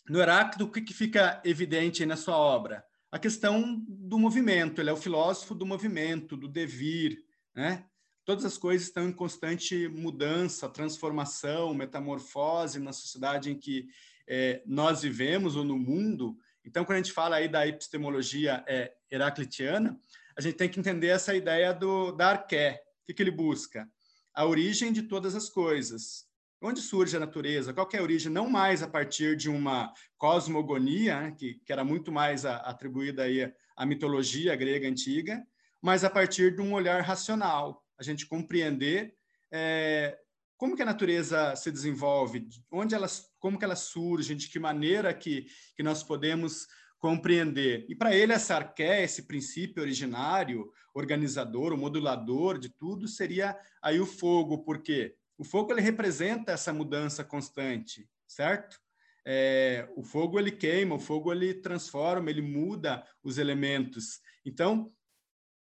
no 0.06 0.20
Heráclito, 0.20 0.64
o 0.64 0.70
que, 0.70 0.82
que 0.82 0.92
fica 0.92 1.40
evidente 1.42 2.04
na 2.04 2.16
sua 2.16 2.37
obra? 2.37 2.84
A 3.11 3.18
questão 3.18 3.82
do 3.88 4.18
movimento. 4.18 4.78
Ele 4.78 4.90
é 4.90 4.92
o 4.92 4.99
filósofo 4.99 5.54
do 5.54 5.64
movimento, 5.64 6.37
do 6.37 6.49
devir, 6.49 7.18
né? 7.54 7.87
Todas 8.26 8.44
as 8.44 8.58
coisas 8.58 8.87
estão 8.87 9.08
em 9.08 9.12
constante 9.12 9.88
mudança, 9.88 10.68
transformação, 10.68 11.73
metamorfose 11.73 12.78
na 12.78 12.92
sociedade 12.92 13.50
em 13.50 13.58
que 13.58 13.87
é, 14.28 14.62
nós 14.66 15.02
vivemos 15.02 15.56
ou 15.56 15.64
no 15.64 15.78
mundo. 15.78 16.37
Então, 16.64 16.85
quando 16.85 16.97
a 16.97 17.02
gente 17.02 17.12
fala 17.12 17.37
aí 17.37 17.49
da 17.49 17.66
epistemologia 17.66 18.64
é, 18.66 18.92
heraclitiana, 19.11 19.99
a 20.37 20.40
gente 20.40 20.56
tem 20.56 20.68
que 20.68 20.80
entender 20.80 21.09
essa 21.09 21.35
ideia 21.35 21.73
do, 21.73 22.12
da 22.12 22.30
arqué. 22.30 22.83
O 23.02 23.06
que, 23.06 23.14
que 23.14 23.23
ele 23.23 23.30
busca? 23.30 23.88
A 24.35 24.47
origem 24.47 24.92
de 24.92 25.02
todas 25.02 25.35
as 25.35 25.49
coisas. 25.49 26.26
Onde 26.61 26.80
surge 26.80 27.16
a 27.16 27.21
natureza? 27.21 27.75
Qual 27.75 27.88
é 27.92 27.99
a 27.99 28.02
origem? 28.02 28.33
Não 28.33 28.49
mais 28.49 28.83
a 28.83 28.88
partir 28.88 29.37
de 29.37 29.50
uma 29.50 29.92
cosmogonia, 30.16 31.21
né, 31.21 31.35
que, 31.37 31.54
que 31.64 31.73
era 31.73 31.85
muito 31.85 32.11
mais 32.11 32.47
a, 32.47 32.56
atribuída 32.56 33.25
aí 33.25 33.52
à 33.76 33.85
mitologia 33.85 34.56
grega 34.56 34.88
antiga, 34.88 35.47
mas 35.80 36.04
a 36.04 36.11
partir 36.11 36.54
de 36.54 36.62
um 36.62 36.73
olhar 36.73 37.02
racional. 37.02 37.85
A 37.99 38.02
gente 38.02 38.26
compreender 38.26 39.14
é, 39.52 40.18
como 40.64 40.75
que 40.75 40.80
a 40.80 40.87
natureza 40.87 41.54
se 41.56 41.71
desenvolve, 41.71 42.49
onde 42.73 42.94
ela, 42.94 43.06
como 43.38 43.59
que 43.59 43.66
ela 43.66 43.76
surge, 43.76 44.35
de 44.35 44.49
que 44.49 44.59
maneira 44.59 45.12
que, 45.12 45.47
que 45.76 45.83
nós 45.83 46.02
podemos 46.02 46.66
compreender. 46.99 47.85
E 47.87 47.94
para 47.94 48.16
ele, 48.16 48.33
essa 48.33 48.56
arqué, 48.56 49.04
esse 49.04 49.25
princípio 49.25 49.83
originário, 49.83 50.73
organizador, 50.94 51.75
o 51.75 51.76
modulador 51.76 52.59
de 52.59 52.71
tudo, 52.71 53.06
seria 53.06 53.54
aí 53.83 54.00
o 54.00 54.06
fogo, 54.06 54.64
porque 54.64 55.14
o 55.37 55.44
fogo 55.44 55.71
ele 55.71 55.83
representa 55.83 56.52
essa 56.52 56.73
mudança 56.73 57.23
constante, 57.23 58.09
certo? 58.26 58.80
É, 59.23 59.87
o 59.94 60.02
fogo 60.02 60.38
ele 60.38 60.50
queima, 60.50 60.94
o 60.94 60.99
fogo 60.99 61.30
ele 61.30 61.52
transforma, 61.52 62.30
ele 62.30 62.40
muda 62.40 63.06
os 63.23 63.37
elementos. 63.37 64.18
Então, 64.47 64.90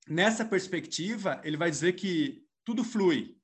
nessa 0.09 0.43
perspectiva, 0.43 1.39
ele 1.45 1.55
vai 1.55 1.69
dizer 1.69 1.93
que 1.93 2.43
tudo 2.65 2.83
flui, 2.83 3.38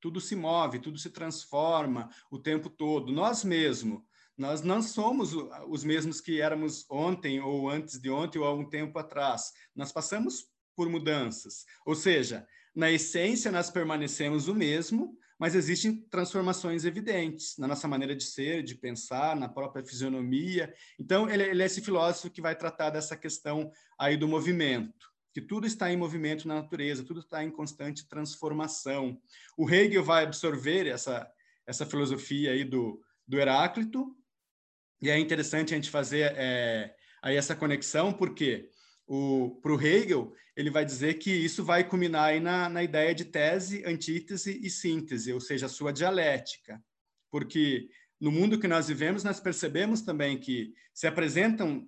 tudo 0.00 0.20
se 0.20 0.36
move, 0.36 0.78
tudo 0.78 0.98
se 0.98 1.10
transforma 1.10 2.08
o 2.30 2.38
tempo 2.38 2.68
todo. 2.68 3.12
Nós 3.12 3.44
mesmos, 3.44 4.02
nós 4.36 4.62
não 4.62 4.80
somos 4.80 5.32
os 5.68 5.82
mesmos 5.82 6.20
que 6.20 6.40
éramos 6.40 6.86
ontem 6.88 7.40
ou 7.40 7.68
antes 7.68 7.98
de 8.00 8.08
ontem 8.08 8.38
ou 8.38 8.44
há 8.44 8.54
um 8.54 8.68
tempo 8.68 8.98
atrás. 8.98 9.50
Nós 9.74 9.90
passamos 9.90 10.46
por 10.76 10.88
mudanças. 10.88 11.64
Ou 11.84 11.94
seja, 11.94 12.46
na 12.74 12.90
essência 12.90 13.50
nós 13.50 13.68
permanecemos 13.68 14.46
o 14.46 14.54
mesmo, 14.54 15.18
mas 15.38 15.54
existem 15.54 16.02
transformações 16.10 16.84
evidentes 16.84 17.56
na 17.58 17.66
nossa 17.66 17.88
maneira 17.88 18.14
de 18.14 18.24
ser, 18.24 18.62
de 18.62 18.76
pensar, 18.76 19.34
na 19.34 19.48
própria 19.48 19.84
fisionomia. 19.84 20.72
Então, 20.98 21.28
ele, 21.28 21.42
ele 21.42 21.62
é 21.62 21.66
esse 21.66 21.80
filósofo 21.80 22.30
que 22.30 22.40
vai 22.40 22.56
tratar 22.56 22.90
dessa 22.90 23.16
questão 23.16 23.70
aí 23.98 24.16
do 24.16 24.28
movimento, 24.28 25.08
que 25.32 25.40
tudo 25.40 25.66
está 25.66 25.92
em 25.92 25.96
movimento 25.96 26.48
na 26.48 26.56
natureza, 26.56 27.04
tudo 27.04 27.20
está 27.20 27.44
em 27.44 27.50
constante 27.50 28.08
transformação. 28.08 29.20
O 29.56 29.68
Hegel 29.68 30.02
vai 30.02 30.24
absorver 30.24 30.86
essa, 30.86 31.30
essa 31.66 31.86
filosofia 31.86 32.52
aí 32.52 32.64
do, 32.64 33.00
do 33.26 33.38
Heráclito, 33.38 34.16
e 35.00 35.10
é 35.10 35.18
interessante 35.18 35.72
a 35.72 35.76
gente 35.76 35.90
fazer 35.90 36.32
é, 36.36 36.94
aí 37.22 37.36
essa 37.36 37.54
conexão, 37.54 38.12
porque 38.12 38.68
para 39.06 39.72
o 39.72 39.80
Hegel, 39.80 40.34
ele 40.56 40.70
vai 40.70 40.84
dizer 40.84 41.14
que 41.14 41.30
isso 41.30 41.64
vai 41.64 41.88
culminar 41.88 42.24
aí 42.24 42.40
na, 42.40 42.68
na 42.68 42.82
ideia 42.82 43.14
de 43.14 43.24
tese, 43.24 43.82
antítese 43.86 44.60
e 44.62 44.68
síntese, 44.68 45.32
ou 45.32 45.40
seja, 45.40 45.66
a 45.66 45.68
sua 45.68 45.92
dialética. 45.92 46.82
Porque 47.30 47.88
no 48.20 48.32
mundo 48.32 48.58
que 48.58 48.68
nós 48.68 48.88
vivemos, 48.88 49.24
nós 49.24 49.40
percebemos 49.40 50.02
também 50.02 50.38
que 50.38 50.74
se 50.92 51.06
apresentam, 51.06 51.80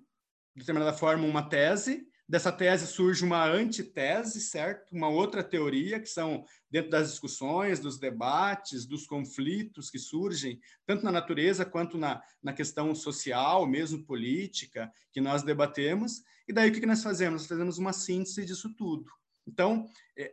de 0.55 0.61
determinada 0.61 0.93
forma, 0.93 1.27
uma 1.27 1.47
tese, 1.47 2.07
Dessa 2.31 2.49
tese 2.49 2.87
surge 2.87 3.25
uma 3.25 3.45
antitese, 3.45 4.39
certo? 4.39 4.95
Uma 4.95 5.09
outra 5.09 5.43
teoria, 5.43 5.99
que 5.99 6.07
são 6.07 6.45
dentro 6.69 6.89
das 6.89 7.09
discussões, 7.09 7.81
dos 7.81 7.99
debates, 7.99 8.85
dos 8.85 9.05
conflitos 9.05 9.89
que 9.89 9.99
surgem, 9.99 10.57
tanto 10.85 11.03
na 11.03 11.11
natureza 11.11 11.65
quanto 11.65 11.97
na, 11.97 12.23
na 12.41 12.53
questão 12.53 12.95
social, 12.95 13.67
mesmo 13.67 14.05
política, 14.05 14.89
que 15.11 15.19
nós 15.19 15.43
debatemos. 15.43 16.23
E 16.47 16.53
daí 16.53 16.69
o 16.69 16.73
que 16.73 16.85
nós 16.85 17.03
fazemos? 17.03 17.41
Nós 17.41 17.49
fazemos 17.49 17.77
uma 17.77 17.91
síntese 17.91 18.45
disso 18.45 18.73
tudo. 18.77 19.11
Então, 19.45 19.85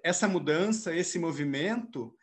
essa 0.04 0.28
mudança, 0.28 0.94
esse 0.94 1.18
movimento, 1.18 2.16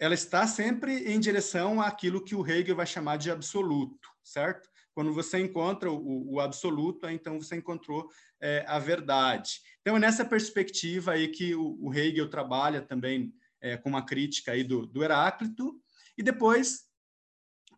ela 0.00 0.14
está 0.14 0.48
sempre 0.48 1.12
em 1.12 1.20
direção 1.20 1.80
àquilo 1.80 2.24
que 2.24 2.34
o 2.34 2.44
Hegel 2.44 2.74
vai 2.74 2.86
chamar 2.86 3.18
de 3.18 3.30
absoluto, 3.30 4.08
certo? 4.20 4.68
Quando 4.94 5.12
você 5.12 5.38
encontra 5.38 5.90
o, 5.90 6.34
o 6.34 6.40
absoluto, 6.40 7.08
então 7.08 7.40
você 7.40 7.56
encontrou 7.56 8.08
é, 8.40 8.64
a 8.66 8.78
verdade. 8.78 9.60
Então, 9.80 9.96
é 9.96 10.00
nessa 10.00 10.24
perspectiva 10.24 11.12
aí 11.12 11.28
que 11.28 11.54
o, 11.54 11.78
o 11.80 11.94
Hegel 11.94 12.28
trabalha 12.28 12.80
também 12.80 13.32
é, 13.60 13.76
com 13.76 13.88
uma 13.88 14.04
crítica 14.04 14.52
aí 14.52 14.64
do, 14.64 14.86
do 14.86 15.02
Heráclito. 15.02 15.80
E 16.16 16.22
depois, 16.22 16.82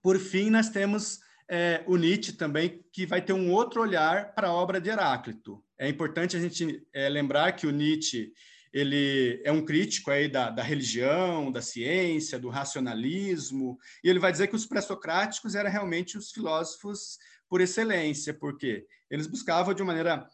por 0.02 0.18
fim, 0.18 0.50
nós 0.50 0.68
temos 0.68 1.20
é, 1.48 1.84
o 1.86 1.96
Nietzsche 1.96 2.32
também, 2.32 2.84
que 2.92 3.06
vai 3.06 3.22
ter 3.22 3.32
um 3.32 3.52
outro 3.52 3.80
olhar 3.80 4.34
para 4.34 4.48
a 4.48 4.52
obra 4.52 4.80
de 4.80 4.90
Heráclito. 4.90 5.62
É 5.78 5.88
importante 5.88 6.36
a 6.36 6.40
gente 6.40 6.86
é, 6.92 7.08
lembrar 7.08 7.52
que 7.52 7.66
o 7.66 7.70
Nietzsche 7.70 8.32
ele 8.74 9.40
é 9.44 9.52
um 9.52 9.64
crítico 9.64 10.10
aí 10.10 10.28
da, 10.28 10.50
da 10.50 10.62
religião, 10.62 11.52
da 11.52 11.62
ciência, 11.62 12.40
do 12.40 12.48
racionalismo, 12.48 13.78
e 14.02 14.10
ele 14.10 14.18
vai 14.18 14.32
dizer 14.32 14.48
que 14.48 14.56
os 14.56 14.66
pré-socráticos 14.66 15.54
eram 15.54 15.70
realmente 15.70 16.18
os 16.18 16.32
filósofos 16.32 17.16
por 17.48 17.60
excelência, 17.60 18.34
porque 18.34 18.84
eles 19.08 19.28
buscavam 19.28 19.72
de 19.72 19.84
maneira 19.84 20.28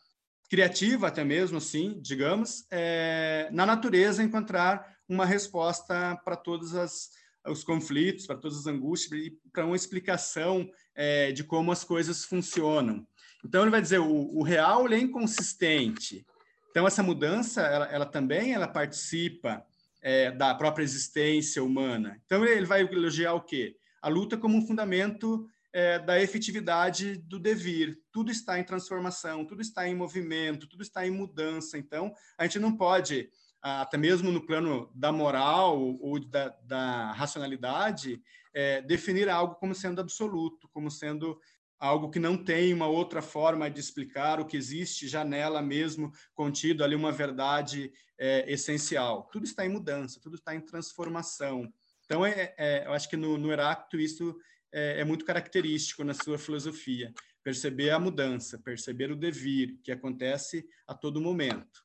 criativa, 0.48 1.08
até 1.08 1.22
mesmo 1.22 1.58
assim, 1.58 2.00
digamos, 2.00 2.64
é, 2.70 3.50
na 3.52 3.66
natureza 3.66 4.22
encontrar 4.22 4.96
uma 5.06 5.26
resposta 5.26 6.16
para 6.24 6.34
todos 6.34 6.74
as, 6.74 7.10
os 7.46 7.62
conflitos, 7.62 8.26
para 8.26 8.38
todas 8.38 8.56
as 8.56 8.66
angústias, 8.66 9.20
e 9.20 9.38
para 9.52 9.66
uma 9.66 9.76
explicação 9.76 10.66
é, 10.94 11.30
de 11.30 11.44
como 11.44 11.70
as 11.70 11.84
coisas 11.84 12.24
funcionam. 12.24 13.06
Então 13.44 13.60
ele 13.62 13.70
vai 13.70 13.82
dizer 13.82 14.00
o, 14.00 14.38
o 14.38 14.42
real 14.42 14.88
é 14.88 14.98
inconsistente, 14.98 16.24
então, 16.70 16.86
essa 16.86 17.02
mudança, 17.02 17.62
ela, 17.62 17.86
ela 17.86 18.06
também 18.06 18.52
ela 18.52 18.68
participa 18.68 19.64
é, 20.00 20.30
da 20.30 20.54
própria 20.54 20.84
existência 20.84 21.62
humana. 21.62 22.20
Então, 22.24 22.44
ele 22.44 22.66
vai 22.66 22.82
elogiar 22.82 23.34
o 23.34 23.40
quê? 23.40 23.76
A 24.00 24.08
luta 24.08 24.36
como 24.36 24.56
um 24.56 24.66
fundamento 24.66 25.46
é, 25.72 25.98
da 25.98 26.20
efetividade 26.20 27.16
do 27.16 27.38
devir. 27.38 27.98
Tudo 28.12 28.30
está 28.30 28.58
em 28.58 28.64
transformação, 28.64 29.44
tudo 29.44 29.60
está 29.60 29.86
em 29.88 29.94
movimento, 29.94 30.68
tudo 30.68 30.82
está 30.82 31.06
em 31.06 31.10
mudança. 31.10 31.76
Então, 31.76 32.14
a 32.38 32.44
gente 32.44 32.58
não 32.58 32.76
pode, 32.76 33.28
até 33.60 33.96
mesmo 33.96 34.30
no 34.30 34.46
plano 34.46 34.90
da 34.94 35.12
moral 35.12 35.78
ou 36.00 36.18
da, 36.20 36.56
da 36.62 37.12
racionalidade, 37.12 38.22
é, 38.54 38.80
definir 38.82 39.28
algo 39.28 39.56
como 39.56 39.74
sendo 39.74 40.00
absoluto, 40.00 40.68
como 40.72 40.90
sendo 40.90 41.38
algo 41.80 42.10
que 42.10 42.18
não 42.18 42.36
tem 42.36 42.74
uma 42.74 42.86
outra 42.86 43.22
forma 43.22 43.70
de 43.70 43.80
explicar 43.80 44.38
o 44.38 44.44
que 44.44 44.56
existe 44.56 45.08
já 45.08 45.24
nela 45.24 45.62
mesmo 45.62 46.12
contido 46.34 46.84
ali 46.84 46.94
uma 46.94 47.10
verdade 47.10 47.90
é, 48.18 48.44
essencial. 48.52 49.28
Tudo 49.32 49.46
está 49.46 49.64
em 49.64 49.70
mudança, 49.70 50.20
tudo 50.22 50.36
está 50.36 50.54
em 50.54 50.60
transformação. 50.60 51.72
Então, 52.04 52.24
é, 52.24 52.54
é 52.58 52.86
eu 52.86 52.92
acho 52.92 53.08
que 53.08 53.16
no, 53.16 53.38
no 53.38 53.50
Heráclito 53.50 53.98
isso 53.98 54.36
é, 54.70 55.00
é, 55.00 55.04
muito 55.04 55.24
característico 55.24 56.04
na 56.04 56.12
sua 56.12 56.36
filosofia. 56.36 57.14
Perceber 57.42 57.90
a 57.90 57.98
mudança, 57.98 58.60
perceber 58.62 59.10
o 59.10 59.16
devir, 59.16 59.80
que 59.82 59.90
acontece 59.90 60.66
a 60.86 60.94
todo 60.94 61.20
momento. 61.20 61.82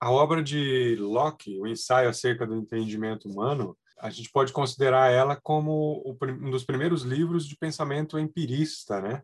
A 0.00 0.10
obra 0.10 0.42
de 0.42 0.96
Locke, 0.96 1.58
o 1.60 1.66
ensaio 1.66 2.08
acerca 2.08 2.46
do 2.46 2.56
entendimento 2.56 3.28
humano, 3.28 3.76
a 3.98 4.08
gente 4.10 4.30
pode 4.30 4.52
considerar 4.52 5.12
ela 5.12 5.36
como 5.36 6.02
um 6.22 6.50
dos 6.50 6.64
primeiros 6.64 7.02
livros 7.02 7.46
de 7.46 7.56
pensamento 7.56 8.18
empirista, 8.18 9.00
né? 9.00 9.22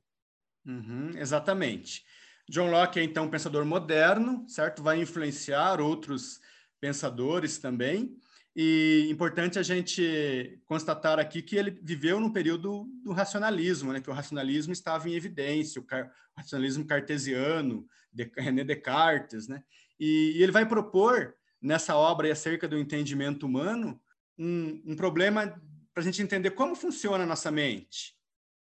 Uhum, 0.66 1.10
exatamente. 1.16 2.04
John 2.48 2.70
Locke 2.70 2.98
é 2.98 3.04
então 3.04 3.24
um 3.24 3.30
pensador 3.30 3.64
moderno, 3.64 4.44
certo? 4.48 4.82
Vai 4.82 5.00
influenciar 5.00 5.80
outros 5.80 6.40
pensadores 6.80 7.58
também. 7.58 8.16
E 8.54 9.06
importante 9.08 9.58
a 9.58 9.62
gente 9.62 10.60
constatar 10.66 11.20
aqui 11.20 11.40
que 11.40 11.56
ele 11.56 11.70
viveu 11.82 12.18
no 12.18 12.32
período 12.32 12.88
do 13.04 13.12
racionalismo, 13.12 13.92
né? 13.92 14.00
que 14.00 14.10
o 14.10 14.12
racionalismo 14.12 14.72
estava 14.72 15.08
em 15.08 15.14
evidência, 15.14 15.80
o, 15.80 15.84
car 15.84 16.06
o 16.36 16.40
racionalismo 16.40 16.84
cartesiano, 16.84 17.86
de 18.12 18.30
René 18.36 18.64
Descartes, 18.64 19.46
né? 19.46 19.62
E, 19.98 20.32
e, 20.36 20.42
ele 20.42 20.50
vai 20.50 20.66
propor 20.66 21.34
nessa 21.62 21.94
obra 21.94 22.32
acerca 22.32 22.66
do 22.66 22.78
entendimento 22.78 23.46
humano 23.46 24.00
um, 24.36 24.82
um 24.84 24.96
problema 24.96 25.46
para 25.92 26.02
a 26.02 26.04
gente 26.04 26.22
entender 26.22 26.50
como 26.52 26.74
funciona 26.74 27.22
a 27.22 27.26
nossa 27.26 27.50
mente, 27.50 28.16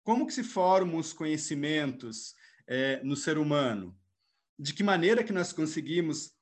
como 0.03 0.27
que 0.27 0.33
se 0.33 0.43
formam 0.43 0.97
os 0.97 1.13
conhecimentos 1.13 2.35
é, 2.67 3.03
no 3.03 3.17
ser 3.17 3.39
humano, 3.39 3.97
de 4.59 4.73
que 4.75 4.83
maneira 4.83 5.25
que 5.25 5.33
nós 5.33 5.53
conseguimos 5.53 6.33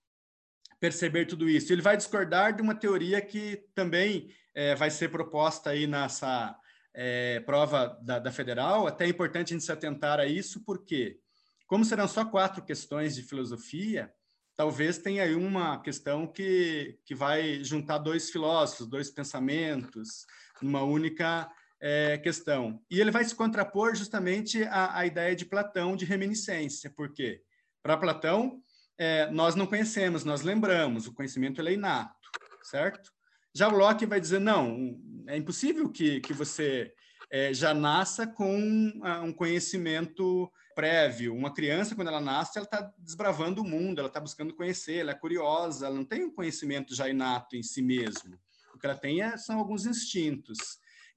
perceber 0.81 1.27
tudo 1.27 1.49
isso. 1.49 1.73
Ele 1.73 1.83
vai 1.83 1.97
discordar 1.97 2.55
de 2.55 2.63
uma 2.63 2.75
teoria 2.75 3.21
que 3.21 3.65
também 3.75 4.33
é, 4.55 4.75
vai 4.75 4.91
ser 4.91 5.11
proposta 5.11 5.71
aí 5.71 5.87
nessa 5.87 6.57
é, 6.95 7.41
prova 7.41 7.99
da, 8.03 8.19
da, 8.19 8.33
federal. 8.33 8.87
Até 8.87 9.05
é 9.05 9.09
importante 9.09 9.53
a 9.53 9.57
gente 9.57 9.65
se 9.65 9.73
atentar 9.73 10.21
a 10.21 10.27
isso, 10.27 10.65
porque 10.65 11.19
como 11.67 11.85
serão 11.85 12.09
só 12.09 12.25
quatro 12.25 12.65
questões 12.65 13.15
de 13.15 13.23
filosofia, 13.23 14.13
talvez 14.57 14.99
tenha 14.99 15.23
aí 15.23 15.35
uma 15.35 15.81
questão 15.81 16.27
que, 16.27 16.99
que 17.05 17.15
vai 17.15 17.63
juntar 17.63 17.99
dois 17.99 18.31
filósofos, 18.31 18.89
dois 18.89 19.11
pensamentos, 19.11 20.27
numa 20.61 20.83
única 20.83 21.51
é, 21.81 22.19
questão. 22.19 22.83
E 22.91 23.01
ele 23.01 23.11
vai 23.11 23.25
se 23.25 23.35
contrapor 23.35 23.95
justamente 23.95 24.63
à, 24.65 24.99
à 24.99 25.07
ideia 25.07 25.35
de 25.35 25.45
Platão 25.45 25.97
de 25.97 26.05
reminiscência, 26.05 26.93
porque 26.97 27.41
para 27.83 27.97
Platão 27.97 28.61
é, 28.99 29.31
nós 29.31 29.55
não 29.55 29.67
conhecemos, 29.67 30.25
nós 30.25 30.43
lembramos, 30.43 31.07
o 31.07 31.15
conhecimento 31.15 31.61
é 31.61 31.73
inato, 31.73 32.29
certo? 32.63 33.13
Já 33.55 33.69
o 33.69 33.77
Locke 33.77 34.07
vai 34.07 34.21
dizer, 34.21 34.41
não, 34.41 34.99
é 35.27 35.37
impossível 35.37 35.89
que, 35.91 36.21
que 36.21 36.33
você 36.33 36.93
é, 37.31 37.53
já 37.53 37.73
nasça 37.75 38.27
com 38.27 38.57
um 38.57 39.33
conhecimento 39.33 40.51
prévio. 40.75 41.35
Uma 41.35 41.53
criança, 41.53 41.97
quando 41.97 42.07
ela 42.07 42.21
nasce, 42.21 42.57
ela 42.57 42.65
está 42.65 42.93
desbravando 42.99 43.63
o 43.63 43.65
mundo, 43.65 43.99
ela 43.99 44.07
está 44.07 44.21
buscando 44.21 44.55
conhecer, 44.55 44.99
ela 44.99 45.11
é 45.11 45.15
curiosa, 45.15 45.87
ela 45.87 45.95
não 45.97 46.05
tem 46.05 46.25
um 46.25 46.33
conhecimento 46.33 46.95
já 46.95 47.09
inato 47.09 47.57
em 47.57 47.63
si 47.63 47.83
mesmo. 47.83 48.39
O 48.73 48.79
que 48.79 48.87
ela 48.87 48.97
tem 48.97 49.21
é, 49.21 49.37
são 49.37 49.59
alguns 49.59 49.87
instintos. 49.87 50.57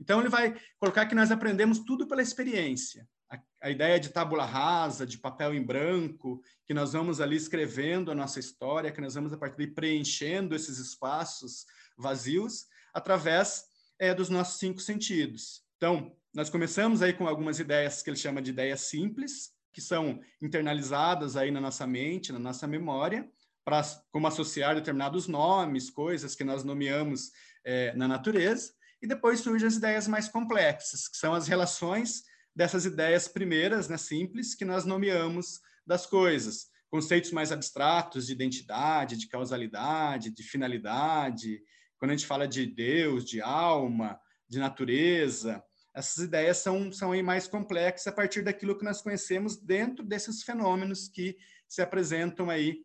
Então, 0.02 0.20
ele 0.20 0.30
vai 0.30 0.60
colocar 0.80 1.06
que 1.06 1.14
nós 1.14 1.32
aprendemos 1.32 1.78
tudo 1.80 2.08
pela 2.08 2.24
experiência. 2.24 3.08
A, 3.30 3.40
a 3.62 3.70
ideia 3.70 4.00
de 4.00 4.10
tábula 4.10 4.44
rasa, 4.44 5.06
de 5.06 5.20
papel 5.20 5.54
em 5.54 5.64
branco, 5.64 6.42
que 6.66 6.74
nós 6.74 6.94
vamos 6.94 7.22
ali 7.22 7.36
escrevendo 7.36 8.10
a 8.10 8.16
nossa 8.16 8.40
história, 8.40 8.92
que 8.92 9.00
nós 9.00 9.14
vamos, 9.14 9.32
a 9.32 9.38
partir 9.38 9.58
daí, 9.58 9.68
preenchendo 9.68 10.56
esses 10.56 10.80
espaços 10.80 11.68
vazios 11.96 12.66
através 12.92 13.66
é, 14.00 14.12
dos 14.12 14.28
nossos 14.28 14.58
cinco 14.58 14.82
sentidos. 14.82 15.62
Então, 15.78 16.12
nós 16.34 16.50
começamos 16.50 17.04
aí 17.04 17.14
com 17.14 17.28
algumas 17.28 17.60
ideias 17.60 18.02
que 18.02 18.10
ele 18.10 18.18
chama 18.18 18.42
de 18.42 18.50
ideias 18.50 18.82
simples, 18.82 19.52
que 19.72 19.82
são 19.82 20.20
internalizadas 20.42 21.38
aí 21.38 21.52
na 21.52 21.62
nossa 21.62 21.86
mente, 21.86 22.34
na 22.34 22.40
nossa 22.40 22.66
memória, 22.66 23.30
para 23.64 23.84
como 24.12 24.26
associar 24.26 24.74
determinados 24.74 25.28
nomes, 25.28 25.92
coisas 25.92 26.36
que 26.36 26.44
nós 26.44 26.64
nomeamos 26.64 27.32
é, 27.64 27.94
na 27.96 28.08
natureza, 28.08 28.74
e 29.02 29.08
depois 29.08 29.40
surgem 29.40 29.68
as 29.68 29.76
ideias 29.76 30.08
mais 30.08 30.28
complexas, 30.28 31.08
que 31.08 31.18
são 31.18 31.34
as 31.34 31.48
relações 31.48 32.24
dessas 32.56 32.86
ideias 32.86 33.28
primeiras, 33.28 33.88
né, 33.88 33.98
simples, 33.98 34.54
que 34.54 34.66
nós 34.66 34.86
nomeamos 34.86 35.60
das 35.86 36.06
coisas, 36.06 36.68
conceitos 36.90 37.32
mais 37.32 37.52
abstratos 37.52 38.28
de 38.28 38.34
identidade, 38.34 39.18
de 39.18 39.28
causalidade, 39.28 40.30
de 40.30 40.44
finalidade, 40.44 41.62
quando 41.98 42.12
a 42.12 42.16
gente 42.16 42.28
fala 42.28 42.48
de 42.48 42.66
Deus, 42.66 43.24
de 43.24 43.42
alma, 43.42 44.20
de 44.48 44.60
natureza, 44.60 45.64
essas 45.94 46.24
ideias 46.24 46.58
são, 46.58 46.92
são 46.92 47.12
aí 47.12 47.22
mais 47.22 47.48
complexas 47.48 48.08
a 48.08 48.12
partir 48.12 48.42
daquilo 48.42 48.78
que 48.78 48.86
nós 48.86 49.02
conhecemos 49.02 49.58
dentro 49.58 50.06
desses 50.06 50.44
fenômenos 50.44 51.08
que 51.08 51.38
se 51.68 51.82
apresentam 51.82 52.50
aí 52.50 52.84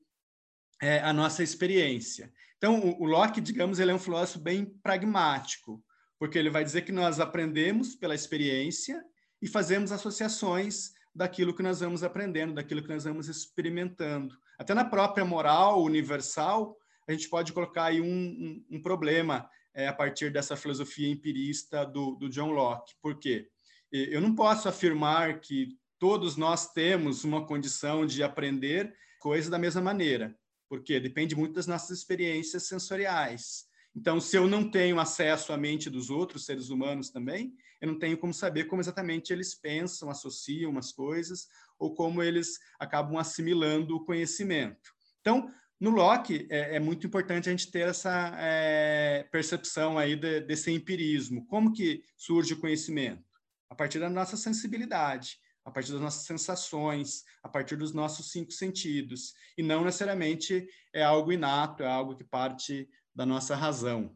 é, 0.82 1.00
a 1.00 1.12
nossa 1.12 1.42
experiência. 1.42 2.32
Então, 2.56 2.80
o, 2.80 3.02
o 3.02 3.06
Locke, 3.06 3.40
digamos, 3.40 3.78
ele 3.78 3.90
é 3.90 3.94
um 3.94 3.98
filósofo 3.98 4.40
bem 4.40 4.64
pragmático, 4.82 5.82
porque 6.18 6.38
ele 6.38 6.50
vai 6.50 6.64
dizer 6.64 6.82
que 6.82 6.92
nós 6.92 7.20
aprendemos 7.20 7.94
pela 7.94 8.14
experiência 8.14 9.02
e 9.40 9.46
fazemos 9.46 9.92
associações 9.92 10.92
daquilo 11.14 11.54
que 11.54 11.62
nós 11.62 11.80
vamos 11.80 12.02
aprendendo, 12.02 12.54
daquilo 12.54 12.82
que 12.82 12.88
nós 12.88 13.04
vamos 13.04 13.28
experimentando. 13.28 14.36
Até 14.58 14.74
na 14.74 14.84
própria 14.84 15.24
moral 15.24 15.82
universal, 15.82 16.76
a 17.08 17.12
gente 17.12 17.28
pode 17.28 17.52
colocar 17.52 17.84
aí 17.86 18.00
um, 18.00 18.06
um, 18.06 18.66
um 18.76 18.82
problema 18.82 19.48
é, 19.74 19.88
a 19.88 19.92
partir 19.92 20.30
dessa 20.30 20.56
filosofia 20.56 21.08
empirista 21.08 21.84
do, 21.84 22.16
do 22.16 22.28
John 22.28 22.50
Locke. 22.50 22.94
Por 23.00 23.18
quê? 23.18 23.48
Eu 23.92 24.20
não 24.20 24.34
posso 24.34 24.68
afirmar 24.68 25.40
que 25.40 25.78
todos 25.98 26.36
nós 26.36 26.72
temos 26.72 27.24
uma 27.24 27.46
condição 27.46 28.04
de 28.04 28.22
aprender 28.22 28.94
coisas 29.20 29.50
da 29.50 29.58
mesma 29.58 29.80
maneira, 29.80 30.36
porque 30.68 30.98
depende 30.98 31.36
muito 31.36 31.54
das 31.54 31.66
nossas 31.66 31.98
experiências 31.98 32.64
sensoriais. 32.64 33.66
Então, 33.96 34.20
se 34.20 34.36
eu 34.36 34.46
não 34.46 34.70
tenho 34.70 35.00
acesso 35.00 35.54
à 35.54 35.56
mente 35.56 35.88
dos 35.88 36.10
outros 36.10 36.44
seres 36.44 36.68
humanos 36.68 37.08
também, 37.08 37.56
eu 37.80 37.88
não 37.88 37.98
tenho 37.98 38.18
como 38.18 38.34
saber 38.34 38.64
como 38.64 38.82
exatamente 38.82 39.32
eles 39.32 39.54
pensam, 39.54 40.10
associam 40.10 40.76
as 40.76 40.92
coisas, 40.92 41.48
ou 41.78 41.94
como 41.94 42.22
eles 42.22 42.58
acabam 42.78 43.16
assimilando 43.16 43.96
o 43.96 44.04
conhecimento. 44.04 44.94
Então, 45.22 45.50
no 45.80 45.90
Locke, 45.90 46.46
é, 46.50 46.76
é, 46.76 46.80
muito 46.80 47.06
importante 47.06 47.48
a 47.48 47.52
gente 47.52 47.70
ter 47.70 47.88
essa 47.88 48.34
é, 48.38 49.26
percepção 49.32 49.96
aí 49.96 50.14
de, 50.14 50.40
desse 50.40 50.70
empirismo. 50.70 51.46
Como 51.46 51.72
que 51.72 52.02
surge 52.18 52.52
o 52.52 52.60
conhecimento? 52.60 53.24
A 53.70 53.74
partir 53.74 53.98
da 53.98 54.10
nossa 54.10 54.36
sensibilidade, 54.36 55.38
a 55.64 55.70
partir 55.70 55.92
das 55.92 56.00
nossas 56.00 56.26
sensações, 56.26 57.24
a 57.42 57.48
partir 57.48 57.76
dos 57.76 57.92
nossos 57.92 58.30
cinco 58.30 58.52
sentidos, 58.52 59.34
e 59.56 59.62
não 59.62 59.84
necessariamente 59.84 60.68
é 60.92 61.02
algo 61.02 61.32
inato, 61.32 61.82
é 61.82 61.88
algo 61.88 62.14
que 62.14 62.24
parte 62.24 62.88
da 63.16 63.24
nossa 63.24 63.56
razão. 63.56 64.14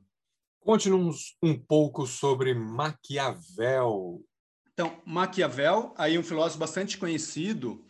Conte-nos 0.61 1.35
um 1.43 1.59
pouco 1.59 2.07
sobre 2.07 2.53
Maquiavel. 2.53 4.23
Então, 4.75 5.01
Maquiavel, 5.07 5.95
aí 5.97 6.19
um 6.19 6.23
filósofo 6.23 6.59
bastante 6.59 6.99
conhecido, 6.99 7.83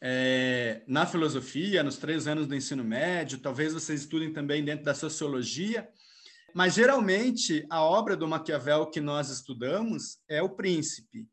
é, 0.00 0.82
na 0.86 1.06
filosofia, 1.06 1.82
nos 1.82 1.96
três 1.96 2.28
anos 2.28 2.46
do 2.46 2.54
ensino 2.54 2.84
médio, 2.84 3.38
talvez 3.38 3.72
vocês 3.72 4.02
estudem 4.02 4.30
também 4.30 4.62
dentro 4.62 4.84
da 4.84 4.94
sociologia, 4.94 5.88
mas 6.54 6.74
geralmente 6.74 7.66
a 7.70 7.82
obra 7.82 8.14
do 8.14 8.28
Maquiavel 8.28 8.90
que 8.90 9.00
nós 9.00 9.30
estudamos 9.30 10.18
é 10.28 10.42
O 10.42 10.50
Príncipe, 10.50 11.26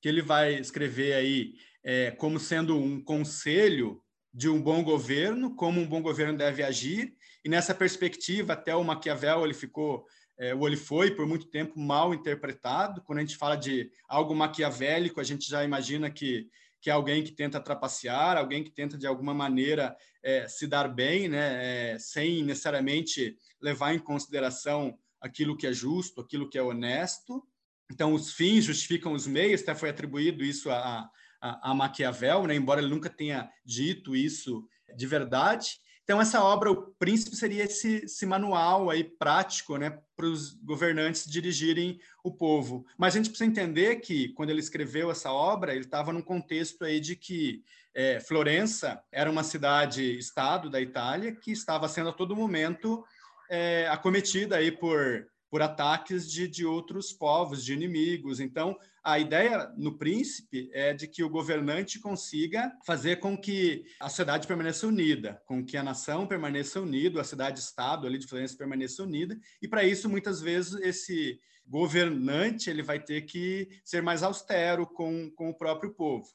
que 0.00 0.08
ele 0.08 0.22
vai 0.22 0.54
escrever 0.54 1.12
aí 1.12 1.54
é, 1.84 2.10
como 2.12 2.40
sendo 2.40 2.76
um 2.76 3.02
conselho 3.02 4.02
de 4.32 4.48
um 4.48 4.60
bom 4.60 4.82
governo, 4.82 5.54
como 5.54 5.80
um 5.80 5.86
bom 5.86 6.00
governo 6.00 6.36
deve 6.36 6.62
agir, 6.62 7.14
e 7.44 7.48
nessa 7.48 7.74
perspectiva 7.74 8.52
até 8.52 8.74
o 8.74 8.84
Maquiavel 8.84 9.44
ele 9.44 9.54
ficou 9.54 10.06
é, 10.38 10.54
ou 10.54 10.66
ele 10.66 10.76
foi 10.76 11.10
por 11.10 11.26
muito 11.26 11.46
tempo 11.46 11.78
mal 11.80 12.14
interpretado. 12.14 13.02
Quando 13.02 13.18
a 13.18 13.22
gente 13.22 13.36
fala 13.36 13.56
de 13.56 13.90
algo 14.08 14.34
maquiavélico, 14.36 15.20
a 15.20 15.24
gente 15.24 15.48
já 15.48 15.64
imagina 15.64 16.08
que 16.10 16.48
que 16.80 16.90
é 16.90 16.92
alguém 16.92 17.24
que 17.24 17.32
tenta 17.32 17.60
trapacear, 17.60 18.36
alguém 18.36 18.62
que 18.62 18.70
tenta 18.70 18.96
de 18.96 19.06
alguma 19.06 19.34
maneira 19.34 19.96
é, 20.22 20.46
se 20.46 20.66
dar 20.66 20.88
bem, 20.88 21.28
né, 21.28 21.94
é, 21.94 21.98
sem 21.98 22.42
necessariamente 22.44 23.36
levar 23.60 23.94
em 23.94 23.98
consideração 23.98 24.96
aquilo 25.20 25.56
que 25.56 25.66
é 25.66 25.72
justo, 25.72 26.20
aquilo 26.20 26.48
que 26.48 26.56
é 26.56 26.62
honesto. 26.62 27.44
Então, 27.90 28.14
os 28.14 28.32
fins 28.32 28.64
justificam 28.64 29.12
os 29.12 29.26
meios, 29.26 29.62
até 29.62 29.74
foi 29.74 29.90
atribuído 29.90 30.44
isso 30.44 30.70
a, 30.70 31.10
a, 31.40 31.70
a 31.70 31.74
Maquiavel, 31.74 32.46
né, 32.46 32.54
embora 32.54 32.80
ele 32.80 32.90
nunca 32.90 33.10
tenha 33.10 33.50
dito 33.64 34.14
isso 34.14 34.64
de 34.96 35.06
verdade. 35.06 35.80
Então, 36.08 36.22
essa 36.22 36.42
obra, 36.42 36.72
o 36.72 36.86
Príncipe, 36.98 37.36
seria 37.36 37.64
esse, 37.64 37.96
esse 38.06 38.24
manual 38.24 38.88
aí 38.88 39.04
prático 39.04 39.76
né, 39.76 39.98
para 40.16 40.24
os 40.24 40.54
governantes 40.54 41.30
dirigirem 41.30 42.00
o 42.24 42.32
povo. 42.32 42.86
Mas 42.96 43.12
a 43.12 43.18
gente 43.18 43.28
precisa 43.28 43.50
entender 43.50 43.96
que, 43.96 44.30
quando 44.30 44.48
ele 44.48 44.58
escreveu 44.58 45.10
essa 45.10 45.30
obra, 45.30 45.74
ele 45.74 45.84
estava 45.84 46.10
num 46.10 46.22
contexto 46.22 46.82
aí 46.82 46.98
de 46.98 47.14
que 47.14 47.62
é, 47.94 48.20
Florença 48.20 49.02
era 49.12 49.30
uma 49.30 49.44
cidade-estado 49.44 50.70
da 50.70 50.80
Itália 50.80 51.36
que 51.36 51.52
estava 51.52 51.86
sendo 51.90 52.08
a 52.08 52.14
todo 52.14 52.34
momento 52.34 53.04
é, 53.50 53.86
acometida 53.88 54.56
aí 54.56 54.72
por 54.72 55.28
por 55.50 55.62
ataques 55.62 56.30
de, 56.30 56.46
de 56.46 56.64
outros 56.66 57.12
povos, 57.12 57.64
de 57.64 57.72
inimigos. 57.72 58.38
Então, 58.38 58.76
a 59.08 59.18
ideia 59.18 59.72
no 59.74 59.96
príncipe 59.96 60.68
é 60.70 60.92
de 60.92 61.08
que 61.08 61.24
o 61.24 61.30
governante 61.30 61.98
consiga 61.98 62.70
fazer 62.84 63.16
com 63.16 63.38
que 63.38 63.86
a 63.98 64.08
sociedade 64.10 64.46
permaneça 64.46 64.86
unida, 64.86 65.40
com 65.46 65.64
que 65.64 65.78
a 65.78 65.82
nação 65.82 66.26
permaneça 66.26 66.78
unida, 66.78 67.18
a 67.18 67.24
cidade-estado 67.24 68.06
ali 68.06 68.18
de 68.18 68.26
Florença 68.26 68.54
permaneça 68.54 69.02
unida, 69.02 69.38
e 69.62 69.66
para 69.66 69.82
isso, 69.82 70.10
muitas 70.10 70.42
vezes, 70.42 70.74
esse 70.82 71.40
governante 71.66 72.68
ele 72.68 72.82
vai 72.82 73.00
ter 73.00 73.22
que 73.22 73.80
ser 73.82 74.02
mais 74.02 74.22
austero 74.22 74.86
com, 74.86 75.30
com 75.30 75.48
o 75.48 75.56
próprio 75.56 75.94
povo. 75.94 76.28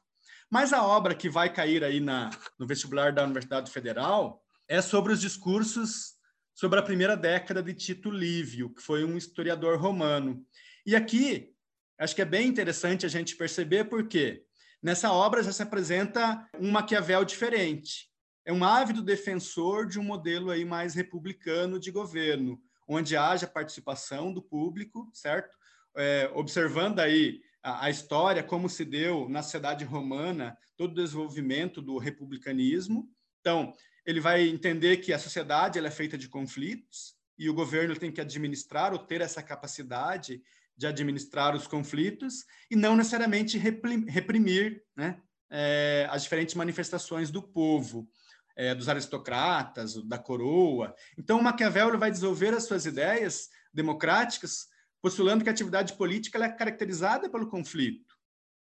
Mas 0.50 0.74
a 0.74 0.84
obra 0.84 1.14
que 1.14 1.30
vai 1.30 1.54
cair 1.54 1.84
aí 1.84 2.00
na, 2.00 2.32
no 2.58 2.66
vestibular 2.66 3.14
da 3.14 3.24
Universidade 3.24 3.72
Federal 3.72 4.44
é 4.68 4.82
sobre 4.82 5.14
os 5.14 5.22
discursos 5.22 6.14
sobre 6.56 6.80
a 6.80 6.84
primeira 6.84 7.16
década 7.16 7.62
de 7.62 7.74
Tito 7.74 8.10
Livio, 8.10 8.74
que 8.74 8.82
foi 8.82 9.04
um 9.04 9.18
historiador 9.18 9.80
romano. 9.80 10.44
E 10.86 10.96
aqui, 10.96 11.53
acho 12.00 12.16
que 12.16 12.22
é 12.22 12.26
bem 12.26 12.48
interessante 12.48 13.06
a 13.06 13.10
gente 13.10 13.36
perceber 13.36 13.86
porque 13.86 14.44
nessa 14.82 15.12
obra 15.12 15.44
já 15.44 15.52
se 15.52 15.64
apresenta 15.64 16.48
um 16.60 16.72
Maquiavel 16.72 17.24
diferente. 17.24 18.10
é 18.46 18.52
um 18.52 18.64
ávido 18.64 19.02
defensor 19.02 19.88
de 19.88 19.98
um 20.00 20.04
modelo 20.04 20.52
aí 20.52 20.66
mais 20.66 20.94
republicano 20.94 21.80
de 21.80 21.92
governo, 21.92 22.62
onde 22.88 23.16
haja 23.16 23.48
participação 23.48 24.34
do 24.34 24.42
público, 24.42 25.10
certo? 25.14 25.58
É, 25.96 26.30
observando 26.34 27.00
aí 27.00 27.42
a, 27.62 27.86
a, 27.86 27.90
história, 27.90 28.44
como 28.44 28.68
se 28.68 28.84
deu 28.84 29.30
na 29.30 29.42
sociedade 29.42 29.86
romana, 29.86 30.58
todo 30.76 30.92
o 30.92 30.96
desenvolvimento 30.96 31.82
do 31.82 31.98
republicanismo. 31.98 33.10
Então, 33.40 33.74
ele 34.06 34.20
vai 34.20 34.48
entender 34.48 34.98
que 34.98 35.14
a 35.14 35.20
sociedade 35.20 35.80
ela 35.80 35.88
é 35.88 35.92
feita 35.92 36.18
de 36.18 36.28
conflitos 36.28 37.16
e 37.38 37.50
o 37.50 37.54
governo 37.54 37.96
tem 37.96 38.12
que 38.12 38.22
administrar 38.22 38.92
ou 38.92 39.00
ter 39.00 39.22
essa 39.22 39.42
capacidade 39.42 40.42
de 40.76 40.88
administrar 40.88 41.56
os 41.56 41.68
conflitos 41.68 42.46
e 42.70 42.76
não 42.76 42.96
necessariamente 42.96 43.58
reprimir 43.58 44.84
né, 44.96 45.20
é, 45.50 46.08
as 46.10 46.24
diferentes 46.24 46.56
manifestações 46.56 47.30
do 47.30 47.42
povo 47.42 48.10
é, 48.56 48.74
dos 48.74 48.90
aristocratas, 48.90 49.96
da 50.06 50.18
coroa. 50.18 50.96
Então, 51.18 51.42
Maquiavel 51.42 51.98
vai 51.98 52.12
desenvolver 52.12 52.54
as 52.54 52.66
suas 52.66 52.86
ideias 52.86 53.50
democráticas, 53.74 54.68
postulando 55.02 55.44
que 55.44 55.50
a 55.50 55.54
atividade 55.54 55.94
política 55.94 56.44
é 56.44 56.50
caracterizada 56.50 57.30
pelo 57.30 57.50
conflito, 57.50 58.16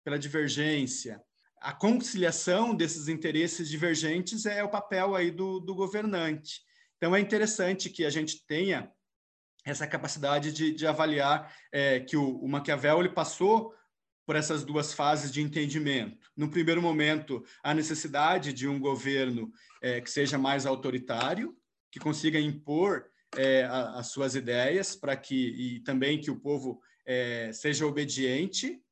pela 0.04 0.18
divergência. 0.18 1.22
A 1.60 1.72
conciliação 1.72 2.74
desses 2.74 3.08
interesses 3.08 3.68
divergentes 3.68 4.44
é 4.46 4.62
o 4.62 4.70
papel 4.70 5.14
aí 5.14 5.30
do, 5.30 5.58
do 5.60 5.74
governante. 5.74 6.60
Então, 6.96 7.14
é 7.14 7.20
interessante 7.20 7.90
que 7.90 8.04
a 8.04 8.10
gente 8.10 8.44
tenha 8.46 8.90
essa 9.66 9.86
capacidade 9.86 10.52
de, 10.52 10.72
de 10.72 10.86
avaliar 10.86 11.52
é, 11.72 12.00
que 12.00 12.16
o, 12.16 12.38
o 12.38 12.48
Maquiavel 12.48 13.00
ele 13.00 13.08
passou 13.08 13.74
por 14.24 14.36
essas 14.36 14.64
duas 14.64 14.92
fases 14.92 15.30
de 15.32 15.42
entendimento. 15.42 16.30
No 16.36 16.50
primeiro 16.50 16.80
momento, 16.80 17.44
a 17.62 17.74
necessidade 17.74 18.52
de 18.52 18.66
um 18.66 18.78
governo 18.78 19.52
é, 19.82 20.00
que 20.00 20.10
seja 20.10 20.38
mais 20.38 20.66
autoritário, 20.66 21.56
que 21.90 22.00
consiga 22.00 22.40
impor 22.40 23.06
é, 23.36 23.64
a, 23.64 23.98
as 23.98 24.08
suas 24.08 24.34
ideias 24.34 24.96
para 24.96 25.16
que 25.16 25.34
e 25.34 25.80
também 25.80 26.20
que 26.20 26.30
o 26.30 26.40
povo 26.40 26.80
é, 27.04 27.50
seja 27.52 27.86
obediente 27.86 28.82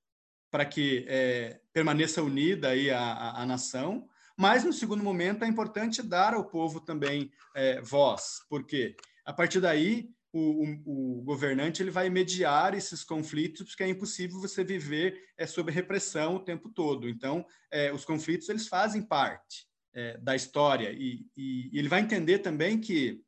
para 0.50 0.64
que 0.64 1.04
é, 1.08 1.60
permaneça 1.72 2.22
unida 2.22 2.68
aí 2.68 2.90
a, 2.90 3.00
a, 3.00 3.42
a, 3.42 3.46
nação. 3.46 4.08
Mas 4.36 4.62
no 4.62 4.72
segundo 4.72 5.02
momento 5.02 5.44
é 5.44 5.48
importante 5.48 6.00
dar 6.00 6.32
ao 6.32 6.48
povo 6.48 6.80
também 6.80 7.30
é, 7.56 7.80
voz, 7.80 8.40
porque 8.48 8.94
a 9.24 9.32
partir 9.32 9.60
daí 9.60 10.08
o, 10.34 10.64
o, 10.84 11.18
o, 11.20 11.22
governante 11.22 11.80
ele 11.80 11.92
vai 11.92 12.10
mediar 12.10 12.74
esses 12.74 13.04
conflitos, 13.04 13.68
porque 13.68 13.84
é 13.84 13.88
impossível 13.88 14.40
você 14.40 14.64
viver 14.64 15.28
é, 15.38 15.46
sob 15.46 15.70
repressão 15.70 16.34
o 16.34 16.44
tempo 16.44 16.68
todo. 16.68 17.08
Então, 17.08 17.46
é, 17.70 17.92
os 17.92 18.04
conflitos 18.04 18.48
eles 18.48 18.66
fazem 18.66 19.00
parte 19.00 19.68
é, 19.94 20.18
da 20.18 20.34
história 20.34 20.90
e, 20.90 21.24
e, 21.36 21.70
e, 21.72 21.78
ele 21.78 21.88
vai 21.88 22.00
entender 22.00 22.40
também 22.40 22.80
que 22.80 23.22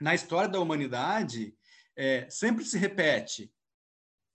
na 0.00 0.16
história 0.16 0.48
da 0.48 0.58
humanidade 0.58 1.54
é, 1.94 2.28
sempre 2.28 2.64
se 2.64 2.76
repete 2.76 3.52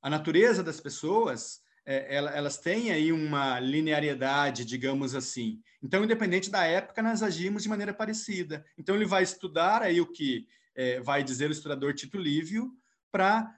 a 0.02 0.10
natureza 0.10 0.64
das 0.64 0.80
pessoas. 0.80 1.60
É, 1.86 2.16
elas 2.16 2.58
têm 2.58 2.92
aí 2.92 3.12
uma 3.12 3.60
linearidade, 3.60 4.64
digamos 4.64 5.14
assim. 5.14 5.60
Então, 5.84 6.04
independente 6.04 6.50
da 6.50 6.64
época, 6.64 7.02
nós 7.02 7.22
agimos 7.22 7.64
de 7.64 7.70
maneira 7.70 7.94
parecida. 7.94 8.64
Então, 8.78 8.96
ele 8.96 9.06
vai 9.06 9.24
estudar 9.24 9.82
aí 9.82 10.00
o 10.00 10.06
que 10.06 10.48
é, 10.76 11.00
vai 11.00 11.24
dizer 11.24 11.50
o 11.50 11.52
historiador 11.52 11.94
Tito 11.94 12.18
Livio, 12.18 12.72
para 13.12 13.56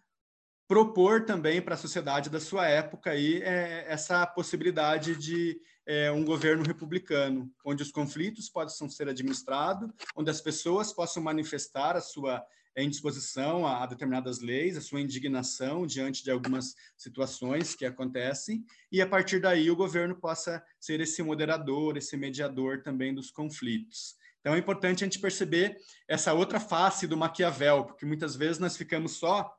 propor 0.67 1.25
também 1.25 1.61
para 1.61 1.75
a 1.75 1.77
sociedade 1.77 2.29
da 2.29 2.39
sua 2.39 2.67
época 2.67 3.11
aí, 3.11 3.41
é, 3.41 3.85
essa 3.87 4.25
possibilidade 4.25 5.15
de 5.15 5.59
é, 5.85 6.11
um 6.11 6.23
governo 6.23 6.63
republicano, 6.63 7.51
onde 7.65 7.83
os 7.83 7.91
conflitos 7.91 8.49
possam 8.49 8.89
ser 8.89 9.07
administrados, 9.09 9.91
onde 10.15 10.31
as 10.31 10.41
pessoas 10.41 10.93
possam 10.93 11.21
manifestar 11.21 11.95
a 11.95 12.01
sua 12.01 12.43
indisposição 12.75 13.67
a, 13.67 13.83
a 13.83 13.85
determinadas 13.85 14.39
leis, 14.39 14.77
a 14.77 14.81
sua 14.81 15.01
indignação 15.01 15.85
diante 15.85 16.23
de 16.23 16.31
algumas 16.31 16.73
situações 16.97 17.75
que 17.75 17.85
acontecem, 17.85 18.65
e 18.91 19.01
a 19.01 19.07
partir 19.07 19.39
daí 19.39 19.69
o 19.69 19.75
governo 19.75 20.15
possa 20.15 20.63
ser 20.79 20.99
esse 21.01 21.21
moderador, 21.21 21.97
esse 21.97 22.17
mediador 22.17 22.81
também 22.81 23.13
dos 23.13 23.29
conflitos. 23.29 24.15
Então 24.43 24.55
é 24.55 24.57
importante 24.57 25.05
a 25.05 25.07
gente 25.07 25.19
perceber 25.19 25.77
essa 26.05 26.33
outra 26.33 26.59
face 26.59 27.07
do 27.07 27.15
Maquiavel, 27.15 27.85
porque 27.85 28.05
muitas 28.05 28.35
vezes 28.35 28.59
nós 28.59 28.75
ficamos 28.75 29.13
só 29.13 29.49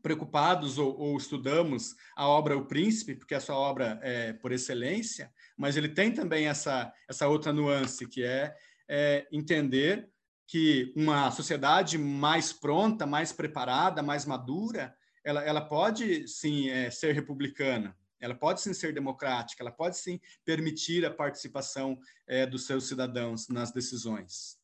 preocupados 0.00 0.78
ou, 0.78 0.98
ou, 0.98 1.18
estudamos 1.18 1.94
a 2.16 2.26
obra 2.26 2.56
O 2.56 2.64
Príncipe, 2.64 3.14
porque 3.14 3.34
é 3.34 3.36
a 3.36 3.40
sua 3.40 3.56
obra 3.56 4.00
é 4.02 4.32
por 4.32 4.52
excelência, 4.52 5.30
mas 5.54 5.76
ele 5.76 5.90
tem 5.90 6.14
também 6.14 6.46
essa, 6.46 6.90
essa 7.06 7.28
outra 7.28 7.52
nuance, 7.52 8.08
que 8.08 8.24
é, 8.24 8.56
é 8.88 9.28
entender 9.30 10.08
que 10.46 10.94
uma 10.96 11.30
sociedade 11.30 11.98
mais 11.98 12.54
pronta, 12.54 13.04
mais 13.04 13.32
preparada, 13.32 14.02
mais 14.02 14.24
madura, 14.24 14.94
ela, 15.22 15.44
ela 15.44 15.60
pode 15.60 16.26
sim 16.26 16.70
é, 16.70 16.90
ser 16.90 17.14
republicana, 17.14 17.94
ela 18.20 18.34
pode 18.34 18.60
sim 18.60 18.74
ser 18.74 18.92
democrática, 18.92 19.62
ela 19.62 19.72
pode 19.72 19.96
sim 19.96 20.20
permitir 20.44 21.04
a 21.04 21.10
participação 21.10 21.98
é, 22.26 22.46
dos 22.46 22.66
seus 22.66 22.86
cidadãos 22.86 23.48
nas 23.48 23.72
decisões. 23.72 24.60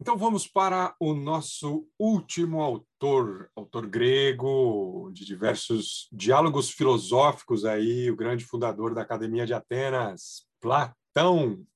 Então 0.00 0.16
vamos 0.16 0.46
para 0.46 0.94
o 1.00 1.12
nosso 1.12 1.88
último 1.98 2.60
autor, 2.62 3.50
autor 3.56 3.86
grego 3.88 5.10
de 5.12 5.24
diversos 5.24 6.08
diálogos 6.12 6.70
filosóficos 6.70 7.64
aí, 7.64 8.08
o 8.08 8.14
grande 8.14 8.44
fundador 8.44 8.94
da 8.94 9.02
Academia 9.02 9.44
de 9.44 9.54
Atenas, 9.54 10.46
Platão. 10.60 11.66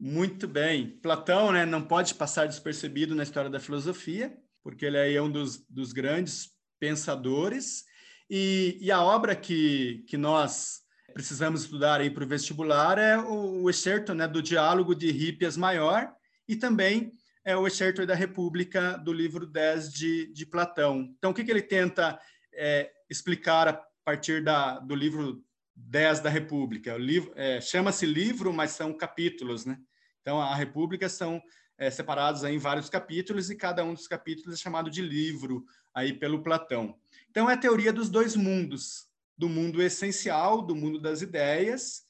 Muito 0.00 0.48
bem. 0.48 0.98
Platão 1.00 1.52
né, 1.52 1.64
não 1.64 1.82
pode 1.82 2.14
passar 2.14 2.48
despercebido 2.48 3.14
na 3.14 3.22
história 3.22 3.48
da 3.48 3.60
filosofia, 3.60 4.36
porque 4.64 4.84
ele 4.84 5.14
é 5.14 5.22
um 5.22 5.30
dos, 5.30 5.64
dos 5.68 5.92
grandes 5.92 6.50
pensadores 6.80 7.84
e, 8.30 8.78
e 8.80 8.92
a 8.92 9.02
obra 9.02 9.34
que, 9.34 10.04
que 10.06 10.16
nós 10.16 10.82
precisamos 11.12 11.62
estudar 11.62 12.00
aí 12.00 12.08
para 12.08 12.22
o 12.22 12.28
vestibular 12.28 12.96
é 12.96 13.18
o, 13.18 13.62
o 13.62 13.70
excerto 13.70 14.14
né, 14.14 14.28
do 14.28 14.40
Diálogo 14.40 14.94
de 14.94 15.08
Hippias 15.08 15.56
Maior 15.56 16.12
e 16.48 16.54
também 16.54 17.12
é 17.44 17.56
o 17.56 17.66
excerto 17.66 18.06
da 18.06 18.14
República 18.14 18.96
do 18.98 19.12
livro 19.12 19.46
10 19.46 19.92
de, 19.92 20.32
de 20.32 20.46
Platão. 20.46 21.12
Então, 21.18 21.32
o 21.32 21.34
que, 21.34 21.42
que 21.42 21.50
ele 21.50 21.62
tenta 21.62 22.20
é, 22.54 22.90
explicar 23.08 23.66
a 23.66 23.82
partir 24.04 24.44
da, 24.44 24.78
do 24.78 24.94
livro 24.94 25.42
10 25.74 26.20
da 26.20 26.30
República? 26.30 26.96
É, 27.34 27.60
chama-se 27.60 28.06
livro, 28.06 28.52
mas 28.52 28.72
são 28.72 28.96
capítulos, 28.96 29.64
né? 29.64 29.78
Então, 30.20 30.40
a 30.40 30.54
República 30.54 31.08
são 31.08 31.42
é, 31.78 31.90
separados 31.90 32.44
em 32.44 32.58
vários 32.58 32.90
capítulos 32.90 33.50
e 33.50 33.56
cada 33.56 33.82
um 33.82 33.94
dos 33.94 34.06
capítulos 34.06 34.54
é 34.54 34.62
chamado 34.62 34.90
de 34.90 35.00
livro 35.00 35.64
aí 35.94 36.12
pelo 36.12 36.42
Platão. 36.42 36.94
Então, 37.30 37.48
é 37.48 37.54
a 37.54 37.58
teoria 37.58 37.92
dos 37.92 38.08
dois 38.08 38.34
mundos, 38.36 39.06
do 39.38 39.48
mundo 39.48 39.80
essencial, 39.80 40.62
do 40.62 40.74
mundo 40.74 41.00
das 41.00 41.22
ideias, 41.22 42.02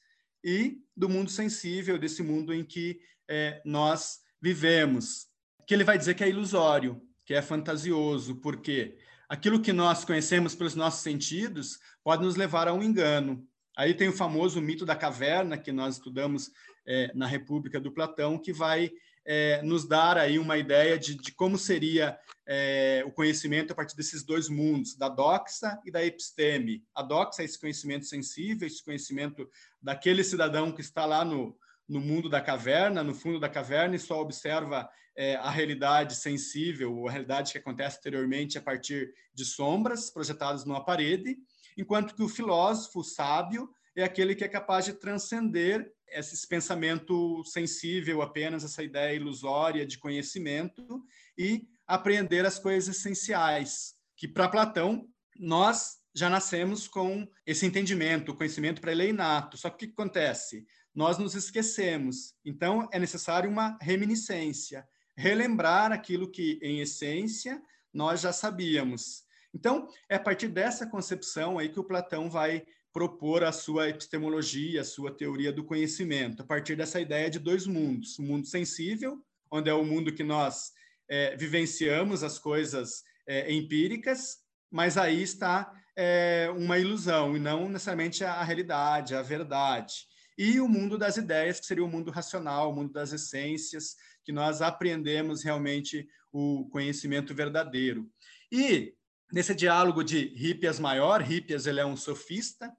e 0.43 0.79
do 0.95 1.07
mundo 1.07 1.29
sensível, 1.29 1.97
desse 1.97 2.23
mundo 2.23 2.53
em 2.53 2.63
que 2.63 2.99
é, 3.29 3.61
nós 3.63 4.19
vivemos. 4.41 5.27
Que 5.67 5.73
ele 5.73 5.83
vai 5.83 5.97
dizer 5.97 6.15
que 6.15 6.23
é 6.23 6.29
ilusório, 6.29 7.01
que 7.25 7.33
é 7.33 7.41
fantasioso, 7.41 8.35
porque 8.37 8.97
aquilo 9.29 9.61
que 9.61 9.71
nós 9.71 10.03
conhecemos 10.03 10.55
pelos 10.55 10.75
nossos 10.75 11.01
sentidos 11.01 11.79
pode 12.03 12.23
nos 12.23 12.35
levar 12.35 12.67
a 12.67 12.73
um 12.73 12.83
engano. 12.83 13.47
Aí 13.77 13.93
tem 13.93 14.09
o 14.09 14.13
famoso 14.13 14.59
mito 14.59 14.85
da 14.85 14.95
caverna, 14.95 15.57
que 15.57 15.71
nós 15.71 15.95
estudamos 15.95 16.51
é, 16.85 17.11
na 17.13 17.27
República 17.27 17.79
do 17.79 17.91
Platão, 17.91 18.37
que 18.37 18.51
vai 18.51 18.91
é, 19.25 19.61
nos 19.61 19.87
dar 19.87 20.17
aí 20.17 20.39
uma 20.39 20.57
ideia 20.57 20.97
de, 20.97 21.15
de 21.15 21.31
como 21.33 21.57
seria 21.57 22.17
é, 22.47 23.03
o 23.05 23.11
conhecimento 23.11 23.71
a 23.71 23.75
partir 23.75 23.95
desses 23.95 24.23
dois 24.23 24.49
mundos, 24.49 24.95
da 24.95 25.07
doxa 25.07 25.79
e 25.85 25.91
da 25.91 26.03
episteme. 26.03 26.83
A 26.93 27.01
doxa 27.01 27.41
é 27.41 27.45
esse 27.45 27.59
conhecimento 27.59 28.05
sensível, 28.05 28.67
esse 28.67 28.83
conhecimento 28.83 29.49
daquele 29.81 30.23
cidadão 30.23 30.71
que 30.71 30.81
está 30.81 31.05
lá 31.05 31.23
no, 31.23 31.57
no 31.87 31.99
mundo 31.99 32.29
da 32.29 32.41
caverna, 32.41 33.03
no 33.03 33.13
fundo 33.13 33.39
da 33.39 33.49
caverna, 33.49 33.95
e 33.95 33.99
só 33.99 34.19
observa 34.19 34.89
é, 35.15 35.35
a 35.35 35.49
realidade 35.49 36.15
sensível, 36.15 37.07
a 37.07 37.11
realidade 37.11 37.51
que 37.51 37.57
acontece 37.57 37.97
exteriormente 37.97 38.57
a 38.57 38.61
partir 38.61 39.13
de 39.33 39.45
sombras 39.45 40.09
projetadas 40.09 40.65
numa 40.65 40.83
parede, 40.83 41.37
enquanto 41.77 42.15
que 42.15 42.23
o 42.23 42.29
filósofo, 42.29 42.99
o 42.99 43.03
sábio, 43.03 43.69
é 43.95 44.03
aquele 44.03 44.35
que 44.35 44.43
é 44.43 44.47
capaz 44.47 44.85
de 44.85 44.93
transcender 44.93 45.91
esse 46.11 46.47
pensamento 46.47 47.43
sensível 47.45 48.21
apenas, 48.21 48.63
essa 48.63 48.83
ideia 48.83 49.15
ilusória 49.15 49.85
de 49.85 49.97
conhecimento 49.97 51.03
e 51.37 51.67
apreender 51.87 52.45
as 52.45 52.59
coisas 52.59 52.97
essenciais, 52.97 53.95
que 54.15 54.27
para 54.27 54.49
Platão 54.49 55.07
nós 55.37 55.97
já 56.13 56.29
nascemos 56.29 56.87
com 56.87 57.27
esse 57.45 57.65
entendimento, 57.65 58.31
o 58.31 58.35
conhecimento 58.35 58.81
para 58.81 58.91
ele 58.91 59.03
é 59.03 59.09
inato. 59.09 59.57
Só 59.57 59.69
que 59.69 59.85
o 59.85 59.87
que 59.87 59.93
acontece? 59.93 60.65
Nós 60.93 61.17
nos 61.17 61.35
esquecemos. 61.35 62.35
Então 62.43 62.87
é 62.91 62.99
necessário 62.99 63.49
uma 63.49 63.77
reminiscência, 63.81 64.87
relembrar 65.15 65.91
aquilo 65.91 66.29
que 66.29 66.59
em 66.61 66.81
essência 66.81 67.61
nós 67.93 68.21
já 68.21 68.33
sabíamos. 68.33 69.23
Então, 69.53 69.87
é 70.09 70.15
a 70.15 70.19
partir 70.19 70.47
dessa 70.47 70.87
concepção 70.87 71.59
aí 71.59 71.69
que 71.69 71.79
o 71.79 71.83
Platão 71.83 72.29
vai 72.29 72.63
propor 72.93 73.43
a 73.43 73.51
sua 73.51 73.89
epistemologia, 73.89 74.81
a 74.81 74.85
sua 74.85 75.11
teoria 75.11 75.51
do 75.51 75.63
conhecimento, 75.63 76.41
a 76.41 76.45
partir 76.45 76.75
dessa 76.75 76.99
ideia 76.99 77.29
de 77.29 77.39
dois 77.39 77.65
mundos: 77.65 78.17
o 78.19 78.23
mundo 78.23 78.47
sensível, 78.47 79.23
onde 79.51 79.69
é 79.69 79.73
o 79.73 79.85
mundo 79.85 80.13
que 80.13 80.23
nós 80.23 80.71
é, 81.09 81.35
vivenciamos 81.35 82.23
as 82.23 82.39
coisas 82.39 83.03
é, 83.27 83.51
empíricas, 83.51 84.37
mas 84.71 84.97
aí 84.97 85.21
está 85.21 85.71
é, 85.95 86.49
uma 86.55 86.79
ilusão 86.79 87.35
e 87.35 87.39
não 87.39 87.67
necessariamente 87.67 88.23
a 88.23 88.43
realidade, 88.43 89.15
a 89.15 89.21
verdade. 89.21 89.93
E 90.37 90.59
o 90.59 90.67
mundo 90.67 90.97
das 90.97 91.17
ideias, 91.17 91.59
que 91.59 91.65
seria 91.65 91.83
o 91.83 91.89
mundo 91.89 92.09
racional, 92.09 92.71
o 92.71 92.75
mundo 92.75 92.91
das 92.93 93.11
essências, 93.11 93.95
que 94.23 94.31
nós 94.31 94.61
aprendemos 94.61 95.43
realmente 95.43 96.07
o 96.31 96.67
conhecimento 96.69 97.35
verdadeiro. 97.35 98.09
E 98.51 98.93
nesse 99.31 99.53
diálogo 99.53 100.03
de 100.03 100.33
Hippias 100.35 100.79
maior, 100.79 101.29
Hippias 101.29 101.65
ele 101.65 101.79
é 101.79 101.85
um 101.85 101.97
sofista, 101.97 102.71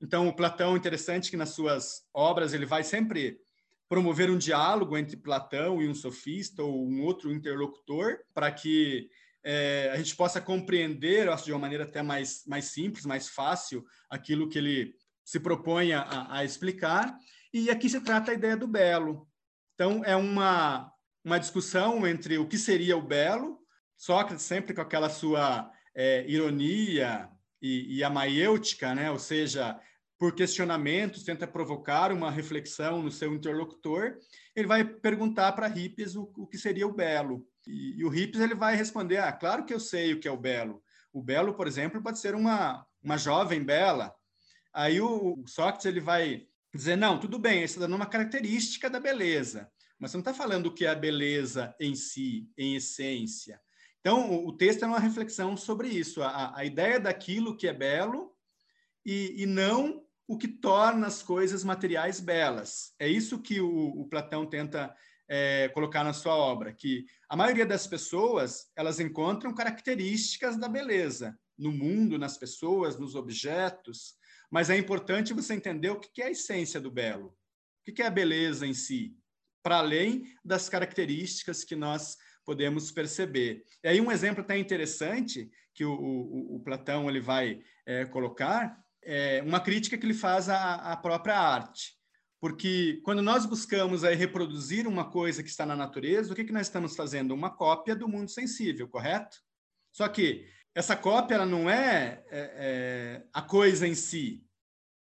então 0.00 0.28
o 0.28 0.34
Platão 0.34 0.76
interessante 0.76 1.30
que 1.30 1.36
nas 1.36 1.50
suas 1.50 2.02
obras 2.12 2.52
ele 2.52 2.66
vai 2.66 2.82
sempre 2.82 3.38
promover 3.88 4.30
um 4.30 4.38
diálogo 4.38 4.96
entre 4.96 5.16
Platão 5.16 5.82
e 5.82 5.88
um 5.88 5.94
sofista 5.94 6.62
ou 6.62 6.86
um 6.86 7.02
outro 7.02 7.32
interlocutor 7.32 8.18
para 8.32 8.50
que 8.52 9.10
é, 9.42 9.90
a 9.92 9.96
gente 9.96 10.14
possa 10.14 10.40
compreender, 10.40 11.26
eu 11.26 11.32
acho, 11.32 11.44
de 11.44 11.52
uma 11.52 11.58
maneira 11.58 11.84
até 11.84 12.02
mais, 12.02 12.44
mais 12.46 12.66
simples, 12.66 13.04
mais 13.04 13.28
fácil, 13.28 13.84
aquilo 14.08 14.48
que 14.48 14.58
ele 14.58 14.94
se 15.24 15.40
propõe 15.40 15.92
a, 15.92 16.28
a 16.30 16.44
explicar. 16.44 17.16
E 17.52 17.68
aqui 17.70 17.88
se 17.88 18.00
trata 18.00 18.30
a 18.30 18.34
ideia 18.34 18.56
do 18.56 18.68
belo. 18.68 19.26
Então, 19.74 20.04
é 20.04 20.14
uma, 20.14 20.92
uma 21.24 21.38
discussão 21.38 22.06
entre 22.06 22.38
o 22.38 22.46
que 22.46 22.58
seria 22.58 22.96
o 22.96 23.02
belo, 23.02 23.58
Sócrates 23.96 24.44
sempre 24.44 24.72
com 24.72 24.80
aquela 24.80 25.10
sua 25.10 25.70
é, 25.94 26.24
ironia 26.26 27.28
e, 27.60 27.98
e 27.98 28.04
a 28.04 28.08
maiêutica, 28.08 28.94
né? 28.94 29.10
ou 29.10 29.18
seja, 29.18 29.78
por 30.20 30.34
questionamentos, 30.34 31.24
tenta 31.24 31.46
provocar 31.46 32.12
uma 32.12 32.30
reflexão 32.30 33.02
no 33.02 33.10
seu 33.10 33.34
interlocutor, 33.34 34.18
ele 34.54 34.66
vai 34.66 34.84
perguntar 34.84 35.52
para 35.52 35.66
Hippias 35.66 36.14
o, 36.14 36.30
o, 36.36 36.46
que 36.46 36.58
seria 36.58 36.86
o 36.86 36.92
belo. 36.92 37.48
E, 37.66 37.98
e 37.98 38.04
o 38.04 38.14
Hippias 38.14 38.44
ele 38.44 38.54
vai 38.54 38.76
responder, 38.76 39.16
ah, 39.16 39.32
claro 39.32 39.64
que 39.64 39.72
eu 39.72 39.80
sei 39.80 40.12
o 40.12 40.20
que 40.20 40.28
é 40.28 40.30
o 40.30 40.36
belo. 40.36 40.82
O 41.10 41.22
belo, 41.22 41.54
por 41.54 41.66
exemplo, 41.66 42.02
pode 42.02 42.18
ser 42.18 42.34
uma, 42.34 42.86
uma 43.02 43.16
jovem 43.16 43.64
bela. 43.64 44.14
Aí 44.74 45.00
o, 45.00 45.40
o 45.42 45.48
Sócrates 45.48 45.86
ele 45.86 46.00
vai 46.00 46.46
dizer, 46.74 46.96
não, 46.96 47.18
tudo 47.18 47.38
bem, 47.38 47.62
está 47.62 47.80
dando 47.80 47.96
uma 47.96 48.04
característica 48.04 48.90
da 48.90 49.00
beleza, 49.00 49.72
mas 49.98 50.10
você 50.10 50.18
não 50.18 50.20
está 50.20 50.34
falando 50.34 50.66
o 50.66 50.74
que 50.74 50.84
é 50.84 50.90
a 50.90 50.94
beleza 50.94 51.74
em 51.80 51.94
si, 51.94 52.46
em 52.58 52.76
essência. 52.76 53.58
Então, 54.00 54.44
o 54.44 54.52
texto 54.52 54.82
é 54.82 54.86
uma 54.86 55.00
reflexão 55.00 55.56
sobre 55.56 55.88
isso, 55.88 56.22
a, 56.22 56.58
a 56.58 56.62
ideia 56.62 57.00
daquilo 57.00 57.56
que 57.56 57.66
é 57.66 57.72
belo 57.72 58.34
e, 59.04 59.42
e, 59.42 59.46
não 59.46 60.04
o 60.30 60.38
que 60.38 60.46
torna 60.46 61.08
as 61.08 61.24
coisas 61.24 61.64
materiais 61.64 62.20
belas. 62.20 62.94
É 63.00 63.08
isso 63.08 63.42
que 63.42 63.60
o, 63.60 64.00
o 64.00 64.06
Platão 64.08 64.46
tenta 64.46 64.94
é, 65.28 65.68
colocar 65.70 66.04
na 66.04 66.12
sua 66.12 66.36
obra, 66.36 66.72
que 66.72 67.04
a 67.28 67.36
maioria 67.36 67.66
das 67.66 67.84
pessoas 67.84 68.70
elas 68.76 69.00
encontram 69.00 69.52
características 69.52 70.56
da 70.56 70.68
beleza 70.68 71.36
no 71.58 71.72
mundo, 71.72 72.16
nas 72.16 72.38
pessoas, 72.38 72.96
nos 72.96 73.16
objetos, 73.16 74.14
mas 74.52 74.70
é 74.70 74.78
importante 74.78 75.34
você 75.34 75.54
entender 75.54 75.90
o 75.90 75.98
que 75.98 76.22
é 76.22 76.26
a 76.26 76.30
essência 76.30 76.80
do 76.80 76.92
belo, 76.92 77.36
o 77.80 77.92
que 77.92 78.00
é 78.00 78.06
a 78.06 78.10
beleza 78.10 78.64
em 78.64 78.72
si, 78.72 79.16
para 79.64 79.78
além 79.78 80.32
das 80.44 80.68
características 80.68 81.64
que 81.64 81.74
nós 81.74 82.16
podemos 82.44 82.92
perceber. 82.92 83.64
E 83.82 83.88
aí 83.88 84.00
um 84.00 84.12
exemplo 84.12 84.42
até 84.42 84.56
interessante 84.56 85.50
que 85.74 85.84
o, 85.84 85.92
o, 85.92 86.54
o 86.54 86.60
Platão 86.60 87.10
ele 87.10 87.20
vai 87.20 87.60
é, 87.84 88.04
colocar 88.04 88.78
é 89.02 89.42
uma 89.42 89.60
crítica 89.60 89.96
que 89.96 90.04
ele 90.04 90.14
faz 90.14 90.48
à, 90.48 90.74
à, 90.92 90.96
própria 90.96 91.38
arte. 91.38 91.94
Porque 92.40 93.00
quando 93.04 93.22
nós 93.22 93.44
buscamos 93.44 94.02
aí, 94.04 94.14
reproduzir 94.14 94.86
uma 94.86 95.10
coisa 95.10 95.42
que 95.42 95.48
está 95.48 95.66
na 95.66 95.76
natureza, 95.76 96.32
o 96.32 96.36
que, 96.36 96.44
que 96.44 96.52
nós 96.52 96.66
estamos 96.66 96.96
fazendo? 96.96 97.34
Uma 97.34 97.50
cópia 97.50 97.94
do 97.94 98.08
mundo 98.08 98.30
sensível, 98.30 98.88
correto? 98.88 99.36
Só 99.92 100.08
que 100.08 100.46
essa 100.74 100.96
cópia 100.96 101.34
ela 101.34 101.46
não 101.46 101.68
é, 101.68 102.24
é, 102.30 102.52
é 102.56 103.26
a 103.32 103.42
coisa 103.42 103.86
em 103.86 103.94
si, 103.94 104.46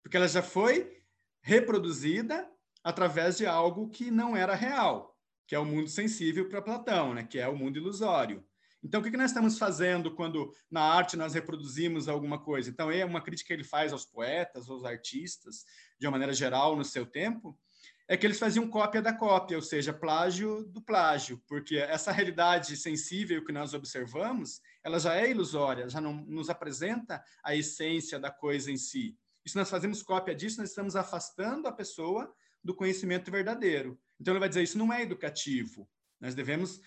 porque 0.01 0.17
ela 0.17 0.27
já 0.27 0.41
foi 0.41 1.01
reproduzida 1.41 2.49
através 2.83 3.37
de 3.37 3.45
algo 3.45 3.89
que 3.89 4.09
não 4.09 4.35
era 4.35 4.55
real 4.55 5.17
que 5.47 5.55
é 5.55 5.59
o 5.59 5.65
mundo 5.65 5.89
sensível 5.89 6.49
para 6.49 6.61
Platão, 6.61 7.13
né? 7.13 7.23
que 7.23 7.39
é 7.39 7.47
o 7.47 7.55
mundo 7.55 7.77
ilusório. 7.77 8.45
Então, 8.83 9.01
o 9.01 9.03
que 9.03 9.17
nós 9.17 9.31
estamos 9.31 9.57
fazendo 9.57 10.13
quando 10.13 10.53
na 10.69 10.81
arte 10.81 11.17
nós 11.17 11.33
reproduzimos 11.33 12.07
alguma 12.07 12.39
coisa? 12.39 12.69
Então, 12.69 12.91
é 12.91 13.03
uma 13.03 13.21
crítica 13.21 13.47
que 13.47 13.53
ele 13.53 13.63
faz 13.63 13.91
aos 13.91 14.05
poetas, 14.05 14.69
aos 14.69 14.85
artistas, 14.85 15.65
de 15.99 16.05
uma 16.05 16.11
maneira 16.11 16.33
geral, 16.33 16.75
no 16.75 16.85
seu 16.85 17.05
tempo, 17.05 17.57
é 18.07 18.15
que 18.15 18.25
eles 18.25 18.39
faziam 18.39 18.69
cópia 18.69 19.01
da 19.01 19.11
cópia, 19.11 19.57
ou 19.57 19.61
seja, 19.61 19.91
plágio 19.91 20.63
do 20.63 20.81
plágio, 20.81 21.43
porque 21.45 21.77
essa 21.77 22.11
realidade 22.11 22.77
sensível 22.77 23.43
que 23.43 23.51
nós 23.51 23.73
observamos, 23.73 24.61
ela 24.83 24.97
já 24.97 25.15
é 25.15 25.29
ilusória, 25.29 25.89
já 25.89 25.99
não 25.99 26.13
nos 26.13 26.49
apresenta 26.49 27.21
a 27.43 27.53
essência 27.53 28.17
da 28.17 28.31
coisa 28.31 28.71
em 28.71 28.77
si. 28.77 29.17
E 29.45 29.49
se 29.49 29.57
nós 29.57 29.69
fazemos 29.69 30.01
cópia 30.01 30.33
disso, 30.33 30.59
nós 30.59 30.69
estamos 30.69 30.95
afastando 30.95 31.67
a 31.67 31.71
pessoa 31.71 32.33
do 32.63 32.73
conhecimento 32.73 33.29
verdadeiro. 33.29 33.99
Então, 34.19 34.33
ele 34.33 34.39
vai 34.39 34.49
dizer: 34.49 34.63
isso 34.63 34.77
não 34.77 34.91
é 34.91 35.01
educativo. 35.01 35.89
Nós 36.19 36.33
devemos 36.33 36.81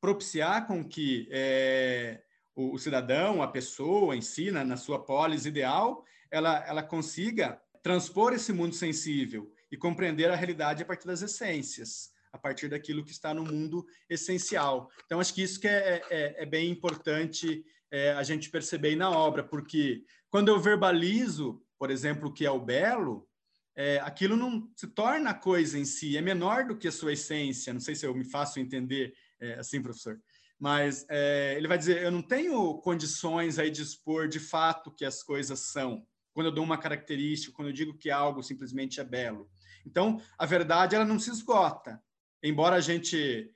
propiciar 0.00 0.66
com 0.66 0.82
que 0.82 1.28
é, 1.30 2.22
o, 2.54 2.74
o, 2.74 2.78
cidadão, 2.78 3.42
a 3.42 3.48
pessoa 3.48 4.16
em 4.16 4.20
si, 4.20 4.50
na, 4.50 4.76
sua 4.76 5.04
polis 5.04 5.46
ideal, 5.46 6.04
ela, 6.30 6.64
ela 6.66 6.82
consiga 6.82 7.60
transpor 7.82 8.32
esse 8.32 8.52
mundo 8.52 8.74
sensível 8.74 9.52
e 9.70 9.76
compreender 9.76 10.30
a 10.30 10.36
realidade 10.36 10.82
a 10.82 10.86
partir 10.86 11.06
das 11.06 11.22
essências, 11.22 12.10
a 12.32 12.38
partir 12.38 12.68
daquilo 12.68 13.04
que 13.04 13.12
está 13.12 13.34
no 13.34 13.44
mundo 13.44 13.86
essencial. 14.08 14.90
Então, 15.04 15.20
acho 15.20 15.34
que 15.34 15.42
isso 15.42 15.60
que 15.60 15.68
é, 15.68 16.02
é, 16.10 16.42
é 16.42 16.46
bem 16.46 16.70
importante 16.70 17.64
é, 17.90 18.12
a 18.12 18.22
gente 18.22 18.50
perceber 18.50 18.96
na 18.96 19.10
obra, 19.10 19.42
porque 19.42 20.04
quando 20.28 20.48
eu 20.48 20.60
verbalizo, 20.60 21.62
por 21.78 21.90
exemplo, 21.90 22.28
o 22.28 22.32
que 22.32 22.46
é 22.46 22.50
o 22.50 22.60
belo, 22.60 23.28
é, 23.76 23.98
aquilo 24.00 24.36
não 24.36 24.68
se 24.76 24.86
torna 24.88 25.32
coisa 25.34 25.78
em 25.78 25.84
si, 25.84 26.16
é 26.16 26.20
menor 26.20 26.66
do 26.66 26.76
que 26.76 26.88
a 26.88 26.92
sua 26.92 27.12
essência. 27.12 27.72
Não 27.72 27.80
sei 27.80 27.94
se 27.94 28.06
eu 28.06 28.14
me 28.14 28.24
faço 28.24 28.60
entender 28.60 29.14
é, 29.40 29.54
assim, 29.54 29.82
professor. 29.82 30.20
Mas 30.58 31.06
é, 31.08 31.54
ele 31.56 31.66
vai 31.66 31.78
dizer: 31.78 32.02
eu 32.02 32.10
não 32.10 32.22
tenho 32.22 32.78
condições 32.78 33.58
aí 33.58 33.70
de 33.70 33.82
expor 33.82 34.28
de 34.28 34.38
fato 34.38 34.90
que 34.90 35.04
as 35.04 35.22
coisas 35.22 35.58
são, 35.58 36.06
quando 36.32 36.46
eu 36.46 36.52
dou 36.52 36.64
uma 36.64 36.78
característica, 36.78 37.52
quando 37.54 37.68
eu 37.68 37.74
digo 37.74 37.96
que 37.96 38.10
algo 38.10 38.42
simplesmente 38.42 39.00
é 39.00 39.04
belo. 39.04 39.50
Então, 39.86 40.20
a 40.38 40.44
verdade 40.44 40.94
ela 40.94 41.04
não 41.04 41.18
se 41.18 41.30
esgota. 41.30 42.02
Embora 42.42 42.76
a 42.76 42.80
gente 42.80 43.50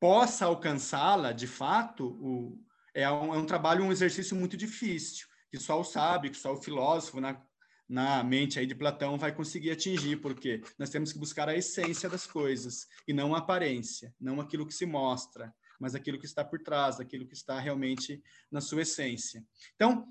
possa 0.00 0.46
alcançá-la, 0.46 1.30
de 1.30 1.46
fato, 1.46 2.08
o, 2.20 2.58
é, 2.92 3.08
um, 3.10 3.34
é 3.34 3.38
um 3.38 3.46
trabalho, 3.46 3.84
um 3.84 3.92
exercício 3.92 4.36
muito 4.36 4.56
difícil, 4.56 5.28
que 5.48 5.58
só 5.58 5.80
o 5.80 5.84
sábio, 5.84 6.30
que 6.30 6.36
só 6.36 6.52
o 6.52 6.60
filósofo, 6.60 7.20
na, 7.20 7.40
na 7.92 8.24
mente 8.24 8.58
aí 8.58 8.64
de 8.64 8.74
Platão 8.74 9.18
vai 9.18 9.34
conseguir 9.34 9.70
atingir, 9.70 10.16
porque 10.16 10.62
nós 10.78 10.88
temos 10.88 11.12
que 11.12 11.18
buscar 11.18 11.46
a 11.46 11.54
essência 11.54 12.08
das 12.08 12.26
coisas 12.26 12.88
e 13.06 13.12
não 13.12 13.34
a 13.34 13.38
aparência, 13.38 14.14
não 14.18 14.40
aquilo 14.40 14.66
que 14.66 14.72
se 14.72 14.86
mostra, 14.86 15.52
mas 15.78 15.94
aquilo 15.94 16.18
que 16.18 16.24
está 16.24 16.42
por 16.42 16.58
trás, 16.62 16.98
aquilo 16.98 17.26
que 17.26 17.34
está 17.34 17.60
realmente 17.60 18.22
na 18.50 18.62
sua 18.62 18.80
essência. 18.80 19.44
Então, 19.74 20.08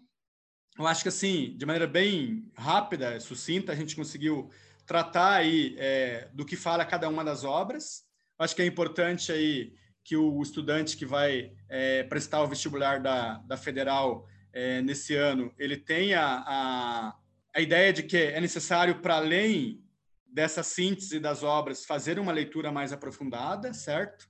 eu 0.77 0.85
acho 0.85 1.01
que 1.01 1.09
assim, 1.09 1.57
de 1.57 1.65
maneira 1.65 1.87
bem 1.87 2.51
rápida, 2.55 3.19
sucinta, 3.19 3.71
a 3.71 3.75
gente 3.75 3.95
conseguiu 3.95 4.51
tratar 4.85 5.37
aí 5.37 5.75
é, 5.79 6.29
do 6.33 6.45
que 6.45 6.55
fala 6.55 6.85
cada 6.85 7.09
uma 7.09 7.23
das 7.23 7.43
obras. 7.43 8.03
Eu 8.37 8.45
acho 8.45 8.55
que 8.55 8.61
é 8.61 8.65
importante 8.67 9.31
aí 9.31 9.73
que 10.03 10.15
o 10.15 10.39
estudante 10.43 10.95
que 10.95 11.05
vai 11.05 11.51
é, 11.67 12.03
prestar 12.03 12.43
o 12.43 12.47
vestibular 12.47 13.01
da, 13.01 13.39
da 13.39 13.57
Federal 13.57 14.27
é, 14.53 14.83
nesse 14.83 15.15
ano, 15.15 15.51
ele 15.57 15.77
tenha 15.77 16.43
a, 16.45 17.15
a 17.53 17.59
ideia 17.59 17.91
de 17.91 18.03
que 18.03 18.17
é 18.17 18.39
necessário, 18.39 19.01
para 19.01 19.17
além 19.17 19.83
dessa 20.25 20.63
síntese 20.63 21.19
das 21.19 21.43
obras, 21.43 21.85
fazer 21.85 22.17
uma 22.17 22.31
leitura 22.31 22.71
mais 22.71 22.93
aprofundada, 22.93 23.73
certo? 23.73 24.29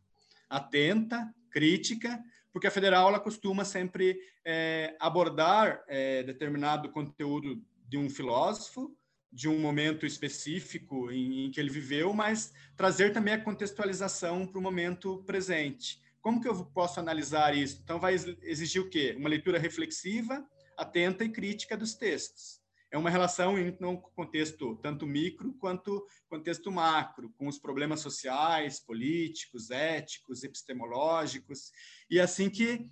Atenta, 0.49 1.31
crítica, 1.51 2.19
porque 2.51 2.67
a 2.67 2.71
federal 2.71 3.09
ela 3.09 3.19
costuma 3.19 3.63
sempre 3.63 4.19
é, 4.43 4.95
abordar 4.99 5.83
é, 5.87 6.23
determinado 6.23 6.89
conteúdo 6.89 7.63
de 7.87 7.97
um 7.97 8.09
filósofo, 8.09 8.95
de 9.31 9.47
um 9.47 9.59
momento 9.59 10.05
específico 10.05 11.11
em, 11.11 11.45
em, 11.45 11.51
que 11.51 11.59
ele 11.59 11.69
viveu, 11.69 12.13
mas 12.13 12.51
trazer 12.75 13.13
também 13.13 13.35
a 13.35 13.41
contextualização 13.41 14.47
para 14.47 14.59
o 14.59 14.61
momento 14.61 15.23
presente. 15.23 16.01
Como 16.19 16.41
que 16.41 16.47
eu 16.47 16.65
posso 16.65 16.99
analisar 16.99 17.55
isso? 17.55 17.79
Então, 17.83 17.99
vai 17.99 18.15
exigir 18.15 18.81
o 18.81 18.89
quê? 18.89 19.15
Uma 19.17 19.29
leitura 19.29 19.57
reflexiva, 19.57 20.45
atenta 20.77 21.23
e 21.23 21.29
crítica 21.29 21.77
dos 21.77 21.93
textos 21.93 22.60
é 22.91 22.97
uma 22.97 23.09
relação 23.09 23.57
em 23.57 23.75
um 23.81 23.95
contexto 23.95 24.75
tanto 24.77 25.07
micro 25.07 25.53
quanto 25.53 26.05
contexto 26.27 26.71
macro, 26.71 27.31
com 27.37 27.47
os 27.47 27.57
problemas 27.57 28.01
sociais, 28.01 28.79
políticos, 28.79 29.71
éticos, 29.71 30.43
epistemológicos, 30.43 31.71
e 32.09 32.19
é 32.19 32.21
assim 32.21 32.49
que 32.49 32.89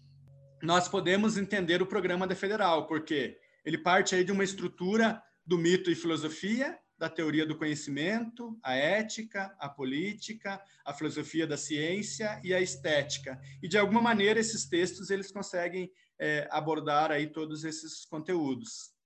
nós 0.64 0.88
podemos 0.88 1.38
entender 1.38 1.82
o 1.82 1.88
programa 1.88 2.26
da 2.26 2.36
Federal, 2.36 2.88
porque 2.88 3.38
ele 3.66 3.78
parte 3.78 4.16
aí 4.16 4.24
de 4.24 4.32
uma 4.32 4.44
estrutura 4.44 5.22
do 5.46 5.58
mito 5.58 5.92
e 5.92 5.96
filosofia, 5.96 6.78
da 6.98 7.10
teoria 7.10 7.46
do 7.46 7.58
conhecimento, 7.58 8.60
a 8.62 8.76
ética, 8.76 9.56
a 9.58 9.70
política, 9.70 10.62
a 10.86 10.94
filosofia 10.94 11.48
da 11.48 11.56
ciência 11.56 12.42
e 12.44 12.54
a 12.54 12.60
estética. 12.60 13.40
E 13.64 13.68
de 13.70 13.78
alguma 13.78 14.02
maneira 14.02 14.40
esses 14.40 14.68
textos 14.68 15.10
eles 15.10 15.32
conseguem 15.32 15.90
é, 16.20 16.48
abordar 16.52 17.10
aí 17.10 17.28
todos 17.28 17.64
esses 17.64 18.06
conteúdos. 18.06 18.99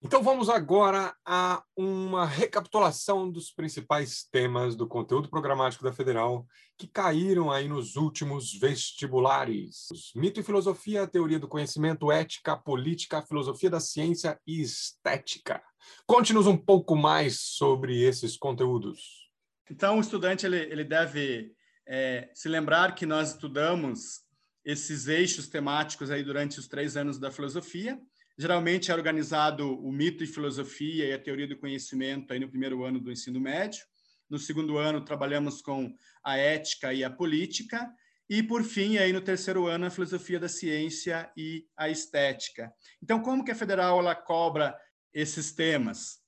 Então 0.00 0.22
vamos 0.22 0.48
agora 0.48 1.12
a 1.26 1.60
uma 1.76 2.24
recapitulação 2.24 3.28
dos 3.28 3.50
principais 3.50 4.22
temas 4.30 4.76
do 4.76 4.86
conteúdo 4.86 5.28
programático 5.28 5.82
da 5.82 5.92
Federal 5.92 6.46
que 6.78 6.86
caíram 6.86 7.50
aí 7.50 7.66
nos 7.66 7.96
últimos 7.96 8.52
vestibulares. 8.52 9.88
Mito 10.14 10.38
e 10.38 10.44
filosofia, 10.44 11.04
teoria 11.04 11.40
do 11.40 11.48
conhecimento, 11.48 12.12
ética, 12.12 12.56
política, 12.56 13.22
filosofia 13.22 13.70
da 13.70 13.80
ciência 13.80 14.40
e 14.46 14.62
estética. 14.62 15.60
Conte-nos 16.06 16.46
um 16.46 16.56
pouco 16.56 16.94
mais 16.94 17.40
sobre 17.40 18.00
esses 18.00 18.36
conteúdos. 18.36 19.28
Então 19.68 19.98
o 19.98 20.00
estudante 20.00 20.46
ele, 20.46 20.60
ele 20.60 20.84
deve 20.84 21.52
é, 21.88 22.30
se 22.34 22.48
lembrar 22.48 22.94
que 22.94 23.04
nós 23.04 23.30
estudamos 23.30 24.20
esses 24.64 25.08
eixos 25.08 25.48
temáticos 25.48 26.08
aí 26.08 26.22
durante 26.22 26.60
os 26.60 26.68
três 26.68 26.96
anos 26.96 27.18
da 27.18 27.32
filosofia 27.32 27.98
Geralmente 28.40 28.92
é 28.92 28.94
organizado 28.94 29.76
o 29.84 29.90
mito 29.90 30.22
e 30.22 30.26
filosofia 30.26 31.06
e 31.06 31.12
a 31.12 31.18
teoria 31.18 31.48
do 31.48 31.58
conhecimento 31.58 32.32
aí 32.32 32.38
no 32.38 32.48
primeiro 32.48 32.84
ano 32.84 33.00
do 33.00 33.10
ensino 33.10 33.40
médio. 33.40 33.84
No 34.30 34.38
segundo 34.38 34.78
ano 34.78 35.04
trabalhamos 35.04 35.60
com 35.60 35.92
a 36.22 36.36
ética 36.36 36.94
e 36.94 37.02
a 37.02 37.10
política 37.10 37.92
e 38.30 38.40
por 38.40 38.62
fim 38.62 38.96
aí 38.96 39.12
no 39.12 39.20
terceiro 39.20 39.66
ano 39.66 39.86
a 39.86 39.90
filosofia 39.90 40.38
da 40.38 40.48
ciência 40.48 41.28
e 41.36 41.66
a 41.76 41.88
estética. 41.88 42.72
Então 43.02 43.20
como 43.20 43.44
que 43.44 43.50
a 43.50 43.56
federal 43.56 43.98
ela 43.98 44.14
cobra 44.14 44.78
esses 45.12 45.50
temas? 45.50 46.20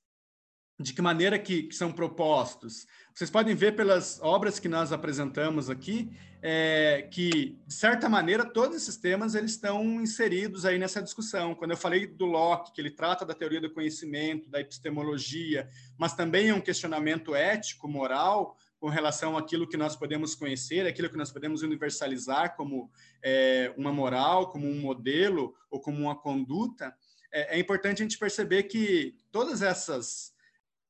De 0.81 0.93
que 0.93 1.01
maneira 1.01 1.37
que, 1.37 1.63
que 1.63 1.75
são 1.75 1.91
propostos? 1.91 2.87
Vocês 3.13 3.29
podem 3.29 3.53
ver 3.53 3.75
pelas 3.75 4.19
obras 4.21 4.59
que 4.59 4.67
nós 4.67 4.91
apresentamos 4.91 5.69
aqui 5.69 6.11
é, 6.41 7.07
que, 7.11 7.59
de 7.67 7.73
certa 7.73 8.09
maneira, 8.09 8.43
todos 8.43 8.75
esses 8.75 8.97
temas 8.97 9.35
eles 9.35 9.51
estão 9.51 10.01
inseridos 10.01 10.65
aí 10.65 10.79
nessa 10.79 11.01
discussão. 11.01 11.53
Quando 11.53 11.71
eu 11.71 11.77
falei 11.77 12.07
do 12.07 12.25
Locke, 12.25 12.73
que 12.73 12.81
ele 12.81 12.89
trata 12.89 13.23
da 13.23 13.35
teoria 13.35 13.61
do 13.61 13.71
conhecimento, 13.71 14.49
da 14.49 14.59
epistemologia, 14.59 15.69
mas 15.97 16.15
também 16.15 16.49
é 16.49 16.53
um 16.53 16.61
questionamento 16.61 17.35
ético, 17.35 17.87
moral, 17.87 18.57
com 18.79 18.89
relação 18.89 19.37
àquilo 19.37 19.69
que 19.69 19.77
nós 19.77 19.95
podemos 19.95 20.33
conhecer, 20.33 20.87
aquilo 20.87 21.09
que 21.09 21.17
nós 21.17 21.31
podemos 21.31 21.61
universalizar 21.61 22.55
como 22.55 22.89
é, 23.23 23.71
uma 23.77 23.91
moral, 23.91 24.49
como 24.49 24.67
um 24.67 24.79
modelo 24.79 25.53
ou 25.69 25.79
como 25.79 25.99
uma 26.01 26.15
conduta, 26.15 26.91
é, 27.31 27.57
é 27.57 27.59
importante 27.59 28.01
a 28.01 28.05
gente 28.05 28.17
perceber 28.17 28.63
que 28.63 29.15
todas 29.31 29.61
essas, 29.61 30.33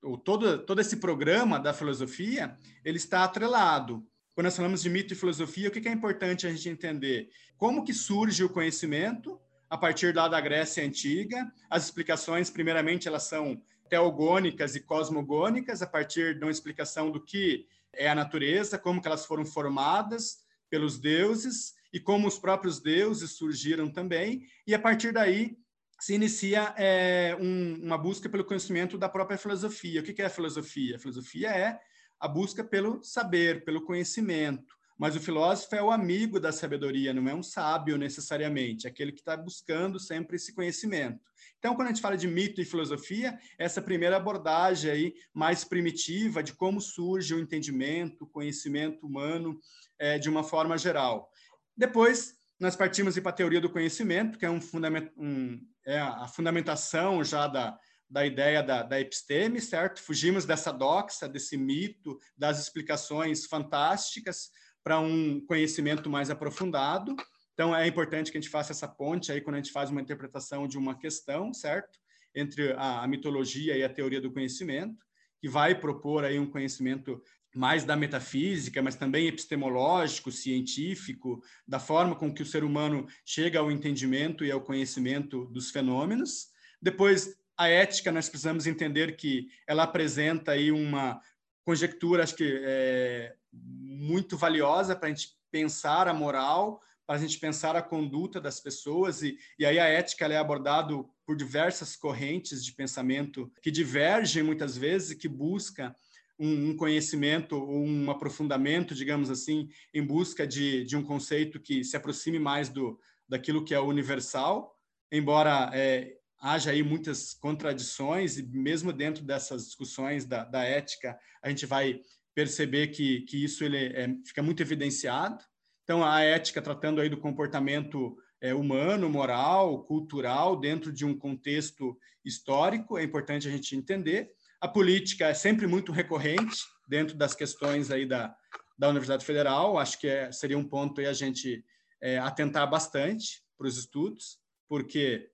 ou 0.02 0.18
todo, 0.18 0.60
todo 0.66 0.82
esse 0.82 0.98
programa 0.98 1.60
da 1.60 1.74
filosofia, 1.74 2.58
ele 2.84 2.98
está 2.98 3.24
atrelado 3.24 4.06
quando 4.34 4.46
nós 4.46 4.56
falamos 4.56 4.82
de 4.82 4.90
mito 4.90 5.14
e 5.14 5.16
filosofia, 5.16 5.68
o 5.68 5.72
que 5.72 5.88
é 5.88 5.92
importante 5.92 6.48
a 6.48 6.50
gente 6.50 6.70
entender? 6.70 7.30
Como 7.58 7.84
que 7.84 7.94
surge 7.94 8.44
o 8.44 8.50
conhecimento 8.50 9.40
a 9.70 9.78
partir 9.78 10.16
lá 10.16 10.28
da 10.28 10.40
Grécia 10.40 10.84
Antiga? 10.86 11.52
As 11.70 11.86
explicações, 11.86 12.50
primeiramente, 12.50 13.08
elas 13.08 13.24
são 13.24 13.62
teogônicas 13.90 14.74
e 14.76 14.80
cosmogônicas, 14.80 15.82
a 15.82 15.88
partir 15.88 16.38
de 16.38 16.46
uma 16.46 16.52
explicação 16.52 17.12
do 17.12 17.22
que 17.22 17.68
é 17.94 18.10
a 18.10 18.16
natureza, 18.16 18.78
como 18.78 19.02
que 19.02 19.08
elas 19.08 19.26
foram 19.26 19.46
formadas 19.46 20.46
pelos 20.70 20.98
deuses 20.98 21.74
e 21.92 22.00
como 22.00 22.26
os 22.26 22.40
próprios 22.40 22.80
deuses 22.80 23.32
surgiram 23.32 23.92
também. 23.92 24.48
E 24.66 24.74
a 24.74 24.80
partir 24.80 25.12
daí 25.12 25.58
se 26.02 26.16
inicia 26.16 26.74
é, 26.78 27.38
um, 27.40 27.80
uma 27.84 27.98
busca 27.98 28.28
pelo 28.28 28.44
conhecimento 28.44 28.98
da 28.98 29.08
própria 29.08 29.38
filosofia. 29.38 30.02
O 30.02 30.04
que 30.04 30.20
é 30.20 30.26
a 30.26 30.32
filosofia? 30.32 30.96
A 30.96 31.00
filosofia 31.00 31.50
é 31.52 31.80
a 32.20 32.28
busca 32.28 32.64
pelo 32.64 33.04
saber, 33.04 33.64
pelo 33.64 33.86
conhecimento. 33.86 34.76
Mas 34.98 35.16
o 35.16 35.20
filósofo 35.20 35.76
é 35.76 35.82
o 35.82 35.92
amigo 35.92 36.40
da 36.40 36.52
sabedoria, 36.52 37.14
não 37.14 37.30
é 37.30 37.36
um 37.36 37.44
sábio 37.44 37.98
necessariamente, 37.98 38.86
é 38.86 38.90
aquele 38.90 39.12
que 39.12 39.20
está 39.20 39.38
buscando 39.38 40.00
sempre 40.00 40.38
esse 40.38 40.54
conhecimento. 40.54 41.20
Então, 41.60 41.76
quando 41.76 41.88
a 41.88 41.92
gente 41.92 42.02
fala 42.02 42.18
de 42.18 42.28
mito 42.28 42.60
e 42.62 42.66
filosofia, 42.66 43.40
essa 43.58 43.82
primeira 43.82 44.18
abordagem 44.18 44.90
aí 44.90 45.14
mais 45.32 45.64
primitiva 45.64 46.42
de 46.42 46.54
como 46.54 46.82
surge 46.82 47.34
o 47.36 47.40
entendimento, 47.40 48.24
o 48.24 48.28
conhecimento 48.28 49.06
humano 49.06 49.60
é, 50.00 50.18
de 50.18 50.30
uma 50.30 50.44
forma 50.44 50.78
geral. 50.78 51.32
Depois, 51.78 52.36
nós 52.60 52.76
partimos 52.76 53.18
para 53.18 53.32
a 53.32 53.34
teoria 53.34 53.62
do 53.62 53.72
conhecimento, 53.72 54.38
que 54.38 54.46
é, 54.46 54.50
um 54.50 54.62
fundament, 54.62 55.12
um, 55.18 55.60
é 55.86 56.00
a 56.00 56.28
fundamentação 56.28 57.24
já 57.24 57.48
da, 57.48 57.78
da 58.10 58.26
ideia 58.26 58.62
da, 58.62 58.84
da 58.84 59.00
episteme, 59.00 59.62
certo? 59.62 60.02
Fugimos 60.02 60.46
dessa 60.46 60.72
doxa, 60.72 61.30
desse 61.30 61.58
mito, 61.58 62.20
das 62.38 62.60
explicações 62.60 63.46
fantásticas 63.46 64.50
para 64.84 65.00
um 65.00 65.44
conhecimento 65.46 66.10
mais 66.10 66.30
aprofundado. 66.30 67.16
Então, 67.54 67.76
é 67.76 67.88
importante 67.88 68.32
que 68.32 68.38
a 68.38 68.42
gente 68.42 68.50
faça 68.50 68.74
essa 68.74 68.88
ponte 68.88 69.32
aí 69.32 69.40
quando 69.40 69.56
a 69.56 69.60
gente 69.60 69.72
faz 69.72 69.90
uma 69.90 70.02
interpretação 70.02 70.68
de 70.68 70.78
uma 70.78 70.98
questão, 70.98 71.54
certo? 71.54 72.00
Entre 72.36 72.74
a, 72.74 73.04
a 73.04 73.08
mitologia 73.08 73.78
e 73.78 73.84
a 73.84 73.90
teoria 73.90 74.20
do 74.20 74.32
conhecimento, 74.32 75.06
que 75.40 75.48
vai 75.48 75.80
propor 75.80 76.26
aí 76.26 76.38
um 76.38 76.50
conhecimento 76.50 77.22
mais 77.54 77.84
da 77.84 77.96
metafísica, 77.96 78.82
mas 78.82 78.96
também 78.96 79.28
epistemológico, 79.28 80.32
científico, 80.32 81.44
da 81.68 81.80
forma 81.80 82.16
com 82.16 82.34
que 82.34 82.42
o 82.42 82.46
ser 82.46 82.64
humano 82.64 83.08
chega 83.26 83.60
ao 83.60 83.72
entendimento 83.72 84.46
e 84.46 84.52
ao 84.52 84.62
conhecimento 84.62 85.46
dos 85.46 85.70
fenômenos. 85.70 86.50
Depois, 86.82 87.36
a 87.58 87.68
ética, 87.68 88.12
nós 88.12 88.30
precisamos 88.30 88.66
entender 88.66 89.16
que 89.16 89.50
ela 89.68 89.84
apresenta 89.84 90.54
aí 90.54 90.72
uma 90.72 91.22
conjectura, 91.64 92.24
acho 92.24 92.36
que 92.36 92.62
é, 92.64 93.36
muito 93.52 94.38
valiosa 94.38 94.96
para 94.96 95.08
a 95.08 95.10
gente 95.10 95.36
pensar 95.52 96.08
a 96.08 96.14
moral, 96.14 96.82
para 97.06 97.18
a 97.18 97.20
gente 97.20 97.38
pensar 97.40 97.76
a 97.76 97.82
conduta 97.82 98.40
das 98.40 98.60
pessoas, 98.60 99.22
e, 99.22 99.38
e 99.60 99.66
aí 99.66 99.78
a 99.78 99.86
ética 99.86 100.26
é 100.28 100.38
abordada 100.38 100.94
por 101.26 101.36
diversas 101.36 101.96
correntes 101.96 102.64
de 102.64 102.74
pensamento 102.74 103.52
que 103.62 103.70
divergem 103.70 104.42
muitas 104.42 104.78
vezes 104.78 105.12
e 105.12 105.18
que 105.18 105.28
busca 105.28 105.94
um, 106.44 106.76
conhecimento, 106.76 107.56
um 107.56 108.10
aprofundamento, 108.10 108.96
digamos 108.96 109.30
assim, 109.30 109.70
em 109.94 110.04
busca 110.04 110.48
de, 110.48 110.84
de 110.84 110.98
um 110.98 111.04
conceito 111.04 111.60
que 111.60 111.84
se 111.84 111.96
aproxime 111.96 112.40
mais 112.40 112.70
do 112.70 113.00
daquilo 113.28 113.64
que 113.64 113.74
é 113.74 113.80
universal, 113.80 114.76
embora 115.10 115.72
é, 115.74 116.18
haja 116.38 116.72
aí 116.72 116.84
muitas 116.84 117.34
contradições 117.34 118.38
e 118.38 118.44
mesmo 118.44 118.92
dentro 118.92 119.24
dessas 119.24 119.68
discussões 119.68 120.26
da, 120.26 120.44
da 120.44 120.64
ética 120.64 121.18
a 121.42 121.48
gente 121.48 121.66
vai 121.66 122.02
perceber 122.36 122.88
que, 122.88 123.22
que 123.22 123.42
isso 123.42 123.64
ele 123.64 123.78
é, 123.78 124.14
fica 124.26 124.44
muito 124.44 124.62
evidenciado. 124.62 125.42
Então 125.86 126.04
a 126.04 126.22
ética 126.22 126.62
tratando 126.62 127.00
aí 127.00 127.08
do 127.08 127.18
comportamento 127.18 128.18
é, 128.42 128.54
humano, 128.54 129.10
moral, 129.10 129.84
cultural 129.84 130.60
dentro 130.60 130.92
de 130.92 131.06
um 131.06 131.18
contexto 131.18 131.98
histórico 132.26 132.98
é 132.98 133.04
importante 133.04 133.48
a 133.48 133.52
gente 133.52 133.76
entender. 133.76 134.34
A 134.62 134.68
política 134.68 135.26
é 135.26 135.34
sempre 135.34 135.66
muito 135.66 135.92
recorrente 135.92 136.66
dentro 136.88 137.18
das 137.18 137.34
questões 137.34 137.90
aí 137.90 138.06
da, 138.06 138.36
da 138.78 138.90
Universidade 138.90 139.26
Federal. 139.26 139.80
Acho 139.80 140.00
que 140.00 140.08
é, 140.08 140.32
seria 140.32 140.56
um 140.58 140.64
ponto 140.64 141.02
aí 141.02 141.08
a 141.08 141.14
gente 141.14 141.66
é, 142.00 142.20
atentar 142.20 142.70
bastante 142.70 143.42
para 143.58 143.66
os 143.66 143.76
estudos, 143.76 144.38
porque 144.70 145.31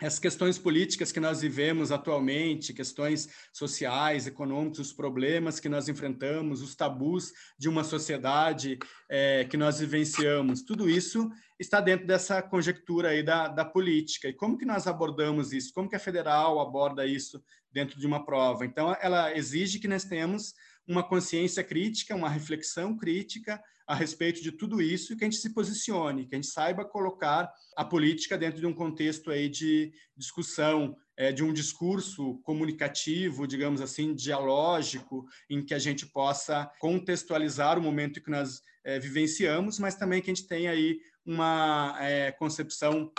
as 0.00 0.18
questões 0.18 0.58
políticas 0.58 1.12
que 1.12 1.20
nós 1.20 1.40
vivemos 1.40 1.92
atualmente, 1.92 2.72
questões 2.72 3.28
sociais, 3.52 4.26
econômicas, 4.26 4.80
os 4.80 4.92
problemas 4.92 5.60
que 5.60 5.68
nós 5.68 5.88
enfrentamos, 5.88 6.60
os 6.60 6.74
tabus 6.74 7.32
de 7.56 7.68
uma 7.68 7.84
sociedade 7.84 8.78
é, 9.08 9.44
que 9.44 9.56
nós 9.56 9.78
vivenciamos, 9.78 10.62
tudo 10.62 10.90
isso 10.90 11.30
está 11.58 11.80
dentro 11.80 12.06
dessa 12.06 12.42
conjectura 12.42 13.10
aí 13.10 13.22
da, 13.22 13.46
da 13.46 13.64
política. 13.64 14.28
E 14.28 14.32
como 14.32 14.58
que 14.58 14.64
nós 14.64 14.86
abordamos 14.86 15.52
isso? 15.52 15.72
Como 15.72 15.88
que 15.88 15.96
a 15.96 16.00
federal 16.00 16.60
aborda 16.60 17.06
isso 17.06 17.42
dentro 17.70 17.98
de 18.00 18.06
uma 18.06 18.24
prova? 18.24 18.66
Então, 18.66 18.96
ela 19.00 19.36
exige 19.36 19.78
que 19.78 19.86
nós 19.86 20.04
tenhamos 20.04 20.54
uma 20.86 21.06
consciência 21.06 21.62
crítica, 21.62 22.16
uma 22.16 22.28
reflexão 22.28 22.96
crítica 22.96 23.62
a 23.92 23.94
respeito 23.94 24.42
de 24.42 24.50
tudo 24.50 24.80
isso 24.80 25.12
e 25.12 25.16
que 25.16 25.22
a 25.22 25.26
gente 25.26 25.36
se 25.38 25.52
posicione, 25.52 26.26
que 26.26 26.34
a 26.34 26.38
gente 26.38 26.46
saiba 26.46 26.82
colocar 26.82 27.52
a 27.76 27.84
política 27.84 28.38
dentro 28.38 28.58
de 28.58 28.66
um 28.66 28.72
contexto 28.72 29.30
aí 29.30 29.50
de 29.50 29.92
discussão, 30.16 30.96
é, 31.14 31.30
de 31.30 31.44
um 31.44 31.52
discurso 31.52 32.40
comunicativo, 32.42 33.46
digamos 33.46 33.82
assim, 33.82 34.14
dialógico, 34.14 35.26
em 35.50 35.62
que 35.62 35.74
a 35.74 35.78
gente 35.78 36.06
possa 36.06 36.72
contextualizar 36.80 37.78
o 37.78 37.82
momento 37.82 38.22
que 38.22 38.30
nós 38.30 38.62
é, 38.82 38.98
vivenciamos, 38.98 39.78
mas 39.78 39.94
também 39.94 40.22
que 40.22 40.30
a 40.30 40.34
gente 40.34 40.48
tenha 40.48 40.70
aí 40.70 40.98
uma 41.22 41.94
é, 42.00 42.32
concepção 42.32 43.12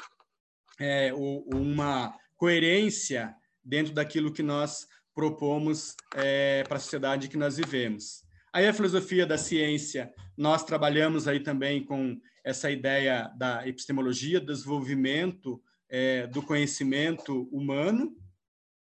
ou, 1.15 1.47
uma 1.53 2.17
coerência 2.35 3.35
dentro 3.63 3.93
daquilo 3.93 4.33
que 4.33 4.41
nós 4.41 4.87
propomos 5.13 5.95
é, 6.15 6.63
para 6.63 6.77
a 6.77 6.79
sociedade 6.79 7.29
que 7.29 7.37
nós 7.37 7.57
vivemos. 7.57 8.23
Aí 8.55 8.67
a 8.67 8.73
filosofia 8.73 9.25
da 9.25 9.35
ciência, 9.35 10.13
nós 10.37 10.63
trabalhamos 10.63 11.27
aí 11.27 11.39
também 11.39 11.83
com 11.83 12.21
essa 12.43 12.69
ideia 12.69 13.33
da 13.35 13.67
epistemologia, 13.67 14.39
desenvolvimento 14.39 15.59
é, 15.89 16.27
do 16.27 16.39
conhecimento 16.43 17.49
humano, 17.51 18.15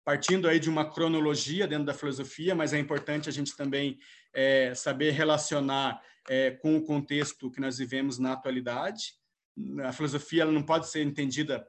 partindo 0.05 0.47
aí 0.47 0.59
de 0.59 0.69
uma 0.69 0.91
cronologia 0.91 1.65
dentro 1.65 1.85
da 1.85 1.93
filosofia, 1.93 2.53
mas 2.53 2.71
é 2.71 2.77
importante 2.77 3.27
a 3.27 3.31
gente 3.31 3.57
também 3.57 3.97
é, 4.31 4.75
saber 4.75 5.09
relacionar 5.09 5.99
é, 6.29 6.51
com 6.51 6.77
o 6.77 6.83
contexto 6.83 7.49
que 7.49 7.59
nós 7.59 7.79
vivemos 7.79 8.19
na 8.19 8.33
atualidade. 8.33 9.15
A 9.85 9.91
filosofia 9.91 10.43
ela 10.43 10.51
não 10.51 10.63
pode 10.63 10.87
ser 10.87 11.01
entendida 11.01 11.65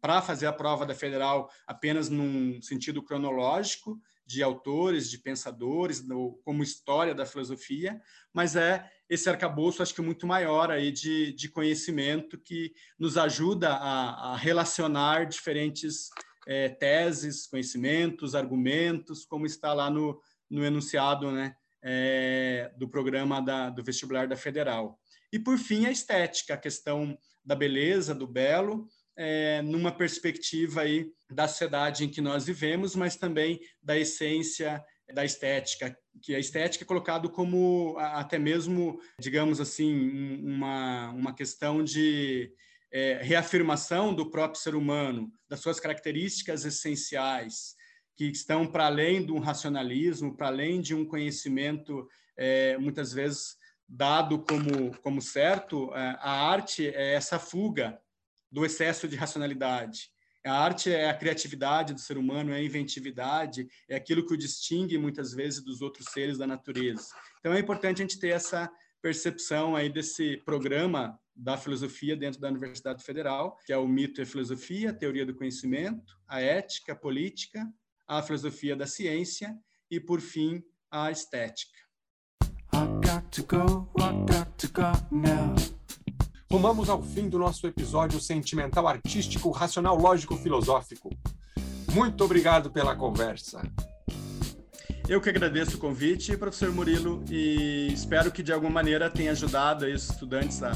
para 0.00 0.22
fazer 0.22 0.46
a 0.46 0.52
prova 0.52 0.86
da 0.86 0.94
federal 0.94 1.50
apenas 1.66 2.08
num 2.08 2.60
sentido 2.62 3.02
cronológico 3.02 4.00
de 4.26 4.42
autores, 4.42 5.10
de 5.10 5.18
pensadores, 5.18 6.06
no, 6.06 6.38
como 6.44 6.62
história 6.62 7.14
da 7.14 7.24
filosofia, 7.24 8.00
mas 8.32 8.56
é 8.56 8.86
esse 9.08 9.28
arcabouço, 9.30 9.82
acho 9.82 9.94
que 9.94 10.02
muito 10.02 10.26
maior 10.26 10.70
aí 10.70 10.92
de, 10.92 11.32
de 11.32 11.48
conhecimento 11.48 12.36
que 12.38 12.74
nos 12.98 13.16
ajuda 13.16 13.70
a, 13.70 14.32
a 14.32 14.36
relacionar 14.36 15.24
diferentes 15.24 16.10
é, 16.46 16.68
teses, 16.68 17.46
conhecimentos, 17.46 18.34
argumentos, 18.34 19.24
como 19.24 19.46
está 19.46 19.72
lá 19.72 19.88
no, 19.88 20.20
no 20.50 20.62
enunciado 20.62 21.30
né, 21.30 21.54
é, 21.82 22.70
do 22.76 22.88
programa 22.88 23.40
da, 23.40 23.70
do 23.70 23.82
vestibular 23.82 24.28
da 24.28 24.36
Federal. 24.36 24.98
E, 25.32 25.38
por 25.38 25.58
fim, 25.58 25.86
a 25.86 25.90
estética, 25.90 26.54
a 26.54 26.58
questão 26.58 27.16
da 27.44 27.54
beleza, 27.54 28.14
do 28.14 28.26
belo, 28.26 28.86
é, 29.18 29.60
numa 29.62 29.90
perspectiva 29.90 30.82
aí 30.82 31.10
da 31.28 31.48
sociedade 31.48 32.04
em 32.04 32.08
que 32.08 32.20
nós 32.20 32.46
vivemos, 32.46 32.94
mas 32.94 33.16
também 33.16 33.58
da 33.82 33.98
essência 33.98 34.82
da 35.12 35.24
estética, 35.24 35.98
que 36.22 36.34
a 36.34 36.38
estética 36.38 36.84
é 36.84 36.86
colocado 36.86 37.28
como 37.28 37.96
até 37.98 38.38
mesmo, 38.38 39.00
digamos 39.18 39.60
assim, 39.60 40.38
uma, 40.44 41.10
uma 41.10 41.34
questão 41.34 41.82
de 41.82 42.52
é, 42.92 43.18
reafirmação 43.20 44.14
do 44.14 44.30
próprio 44.30 44.60
ser 44.60 44.76
humano, 44.76 45.32
das 45.48 45.60
suas 45.60 45.80
características 45.80 46.64
essenciais, 46.64 47.74
que 48.16 48.26
estão 48.26 48.66
para 48.66 48.86
além 48.86 49.24
de 49.24 49.32
um 49.32 49.38
racionalismo, 49.38 50.36
para 50.36 50.48
além 50.48 50.80
de 50.80 50.94
um 50.94 51.04
conhecimento 51.04 52.06
é, 52.36 52.78
muitas 52.78 53.12
vezes 53.12 53.56
dado 53.88 54.44
como, 54.44 54.96
como 54.98 55.20
certo, 55.20 55.92
é, 55.94 56.16
a 56.20 56.50
arte 56.50 56.86
é 56.86 57.14
essa 57.14 57.38
fuga 57.38 57.98
do 58.50 58.64
excesso 58.64 59.06
de 59.08 59.16
racionalidade. 59.16 60.10
A 60.46 60.52
arte 60.52 60.90
é 60.90 61.10
a 61.10 61.14
criatividade 61.14 61.92
do 61.92 62.00
ser 62.00 62.16
humano, 62.16 62.52
é 62.52 62.56
a 62.56 62.62
inventividade, 62.62 63.68
é 63.88 63.96
aquilo 63.96 64.24
que 64.24 64.32
o 64.32 64.36
distingue 64.36 64.96
muitas 64.96 65.32
vezes 65.32 65.62
dos 65.62 65.82
outros 65.82 66.06
seres 66.06 66.38
da 66.38 66.46
natureza. 66.46 67.08
Então 67.40 67.52
é 67.52 67.58
importante 67.58 68.00
a 68.00 68.04
gente 68.04 68.18
ter 68.18 68.28
essa 68.28 68.70
percepção 69.02 69.76
aí 69.76 69.88
desse 69.88 70.38
programa 70.38 71.18
da 71.34 71.56
filosofia 71.56 72.16
dentro 72.16 72.40
da 72.40 72.48
Universidade 72.48 73.04
Federal, 73.04 73.56
que 73.64 73.72
é 73.72 73.76
o 73.76 73.86
mito 73.86 74.20
e 74.20 74.22
a 74.22 74.26
filosofia, 74.26 74.90
a 74.90 74.94
teoria 74.94 75.24
do 75.24 75.34
conhecimento, 75.34 76.18
a 76.26 76.40
ética, 76.40 76.92
a 76.92 76.96
política, 76.96 77.66
a 78.08 78.22
filosofia 78.22 78.74
da 78.74 78.86
ciência 78.86 79.56
e, 79.90 80.00
por 80.00 80.20
fim, 80.20 80.62
a 80.90 81.10
estética. 81.10 81.78
I 82.72 82.86
got 83.04 83.30
to 83.30 83.42
go, 83.42 83.88
I 83.98 84.12
got 84.26 84.56
to 84.58 84.68
go 84.68 84.92
now. 85.10 85.77
Rumamos 86.50 86.88
ao 86.88 87.02
fim 87.02 87.28
do 87.28 87.38
nosso 87.38 87.66
episódio 87.66 88.18
sentimental, 88.18 88.88
artístico, 88.88 89.50
racional, 89.50 89.98
lógico, 89.98 90.34
filosófico. 90.34 91.10
Muito 91.92 92.24
obrigado 92.24 92.70
pela 92.70 92.96
conversa. 92.96 93.60
Eu 95.06 95.20
que 95.20 95.28
agradeço 95.28 95.76
o 95.76 95.78
convite, 95.78 96.34
professor 96.38 96.72
Murilo, 96.72 97.22
e 97.30 97.92
espero 97.92 98.32
que 98.32 98.42
de 98.42 98.50
alguma 98.50 98.72
maneira 98.72 99.10
tenha 99.10 99.32
ajudado 99.32 99.84
os 99.84 100.08
estudantes 100.08 100.62
a, 100.62 100.72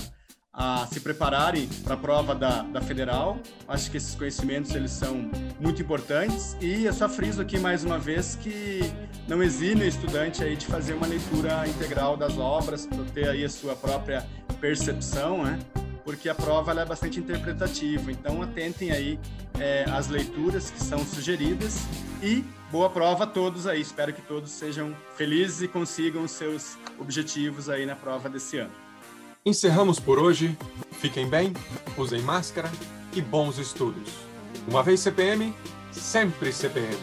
a 0.53 0.87
se 0.89 1.01
prepararem 1.01 1.67
para 1.83 1.95
a 1.95 1.97
prova 1.97 2.35
da, 2.35 2.63
da 2.65 2.83
federal. 2.83 3.39
Acho 3.67 3.91
que 3.91 3.97
esses 3.97 4.15
conhecimentos 4.15 4.75
eles 4.75 4.91
são 4.91 5.31
muito 5.59 5.81
importantes 5.81 6.55
e 6.61 6.85
eu 6.85 6.93
só 6.93 7.09
friso 7.09 7.41
aqui 7.41 7.59
mais 7.59 7.83
uma 7.83 7.99
vez 7.99 8.37
que 8.37 8.81
não 9.27 9.43
exime 9.43 9.85
o 9.85 9.89
estudante 9.89 10.45
aí 10.45 10.55
de 10.55 10.67
fazer 10.67 10.93
uma 10.93 11.07
leitura 11.07 11.67
integral 11.67 12.17
das 12.17 12.37
obras 12.37 12.85
para 12.85 13.05
ter 13.05 13.29
aí 13.29 13.45
a 13.45 13.49
sua 13.49 13.75
própria 13.75 14.27
percepção, 14.63 15.43
né? 15.43 15.59
Porque 16.05 16.29
a 16.29 16.35
prova 16.35 16.73
é 16.81 16.85
bastante 16.85 17.19
interpretativa. 17.19 18.11
Então 18.11 18.41
atentem 18.41 18.93
aí 18.93 19.19
é, 19.59 19.85
as 19.91 20.09
leituras 20.09 20.71
que 20.71 20.81
são 20.81 21.05
sugeridas 21.05 21.81
e 22.23 22.45
boa 22.71 22.89
prova 22.89 23.25
a 23.25 23.27
todos 23.27 23.67
aí. 23.67 23.81
Espero 23.81 24.13
que 24.13 24.23
todos 24.23 24.51
sejam 24.53 24.97
felizes 25.17 25.63
e 25.63 25.69
consigam 25.69 26.27
seus 26.29 26.79
objetivos 26.99 27.69
aí 27.69 27.85
na 27.85 27.97
prova 27.97 28.29
desse 28.31 28.59
ano. 28.59 28.73
Encerramos 29.45 29.99
por 29.99 30.21
hoje. 30.21 30.57
Fiquem 30.93 31.29
bem, 31.29 31.53
usem 31.99 32.23
máscara 32.23 32.71
e 33.13 33.21
bons 33.21 33.59
estudos. 33.59 34.13
Uma 34.69 34.83
vez 34.85 35.01
CPM, 35.01 35.53
sempre 35.91 36.53
CPM. 36.53 36.97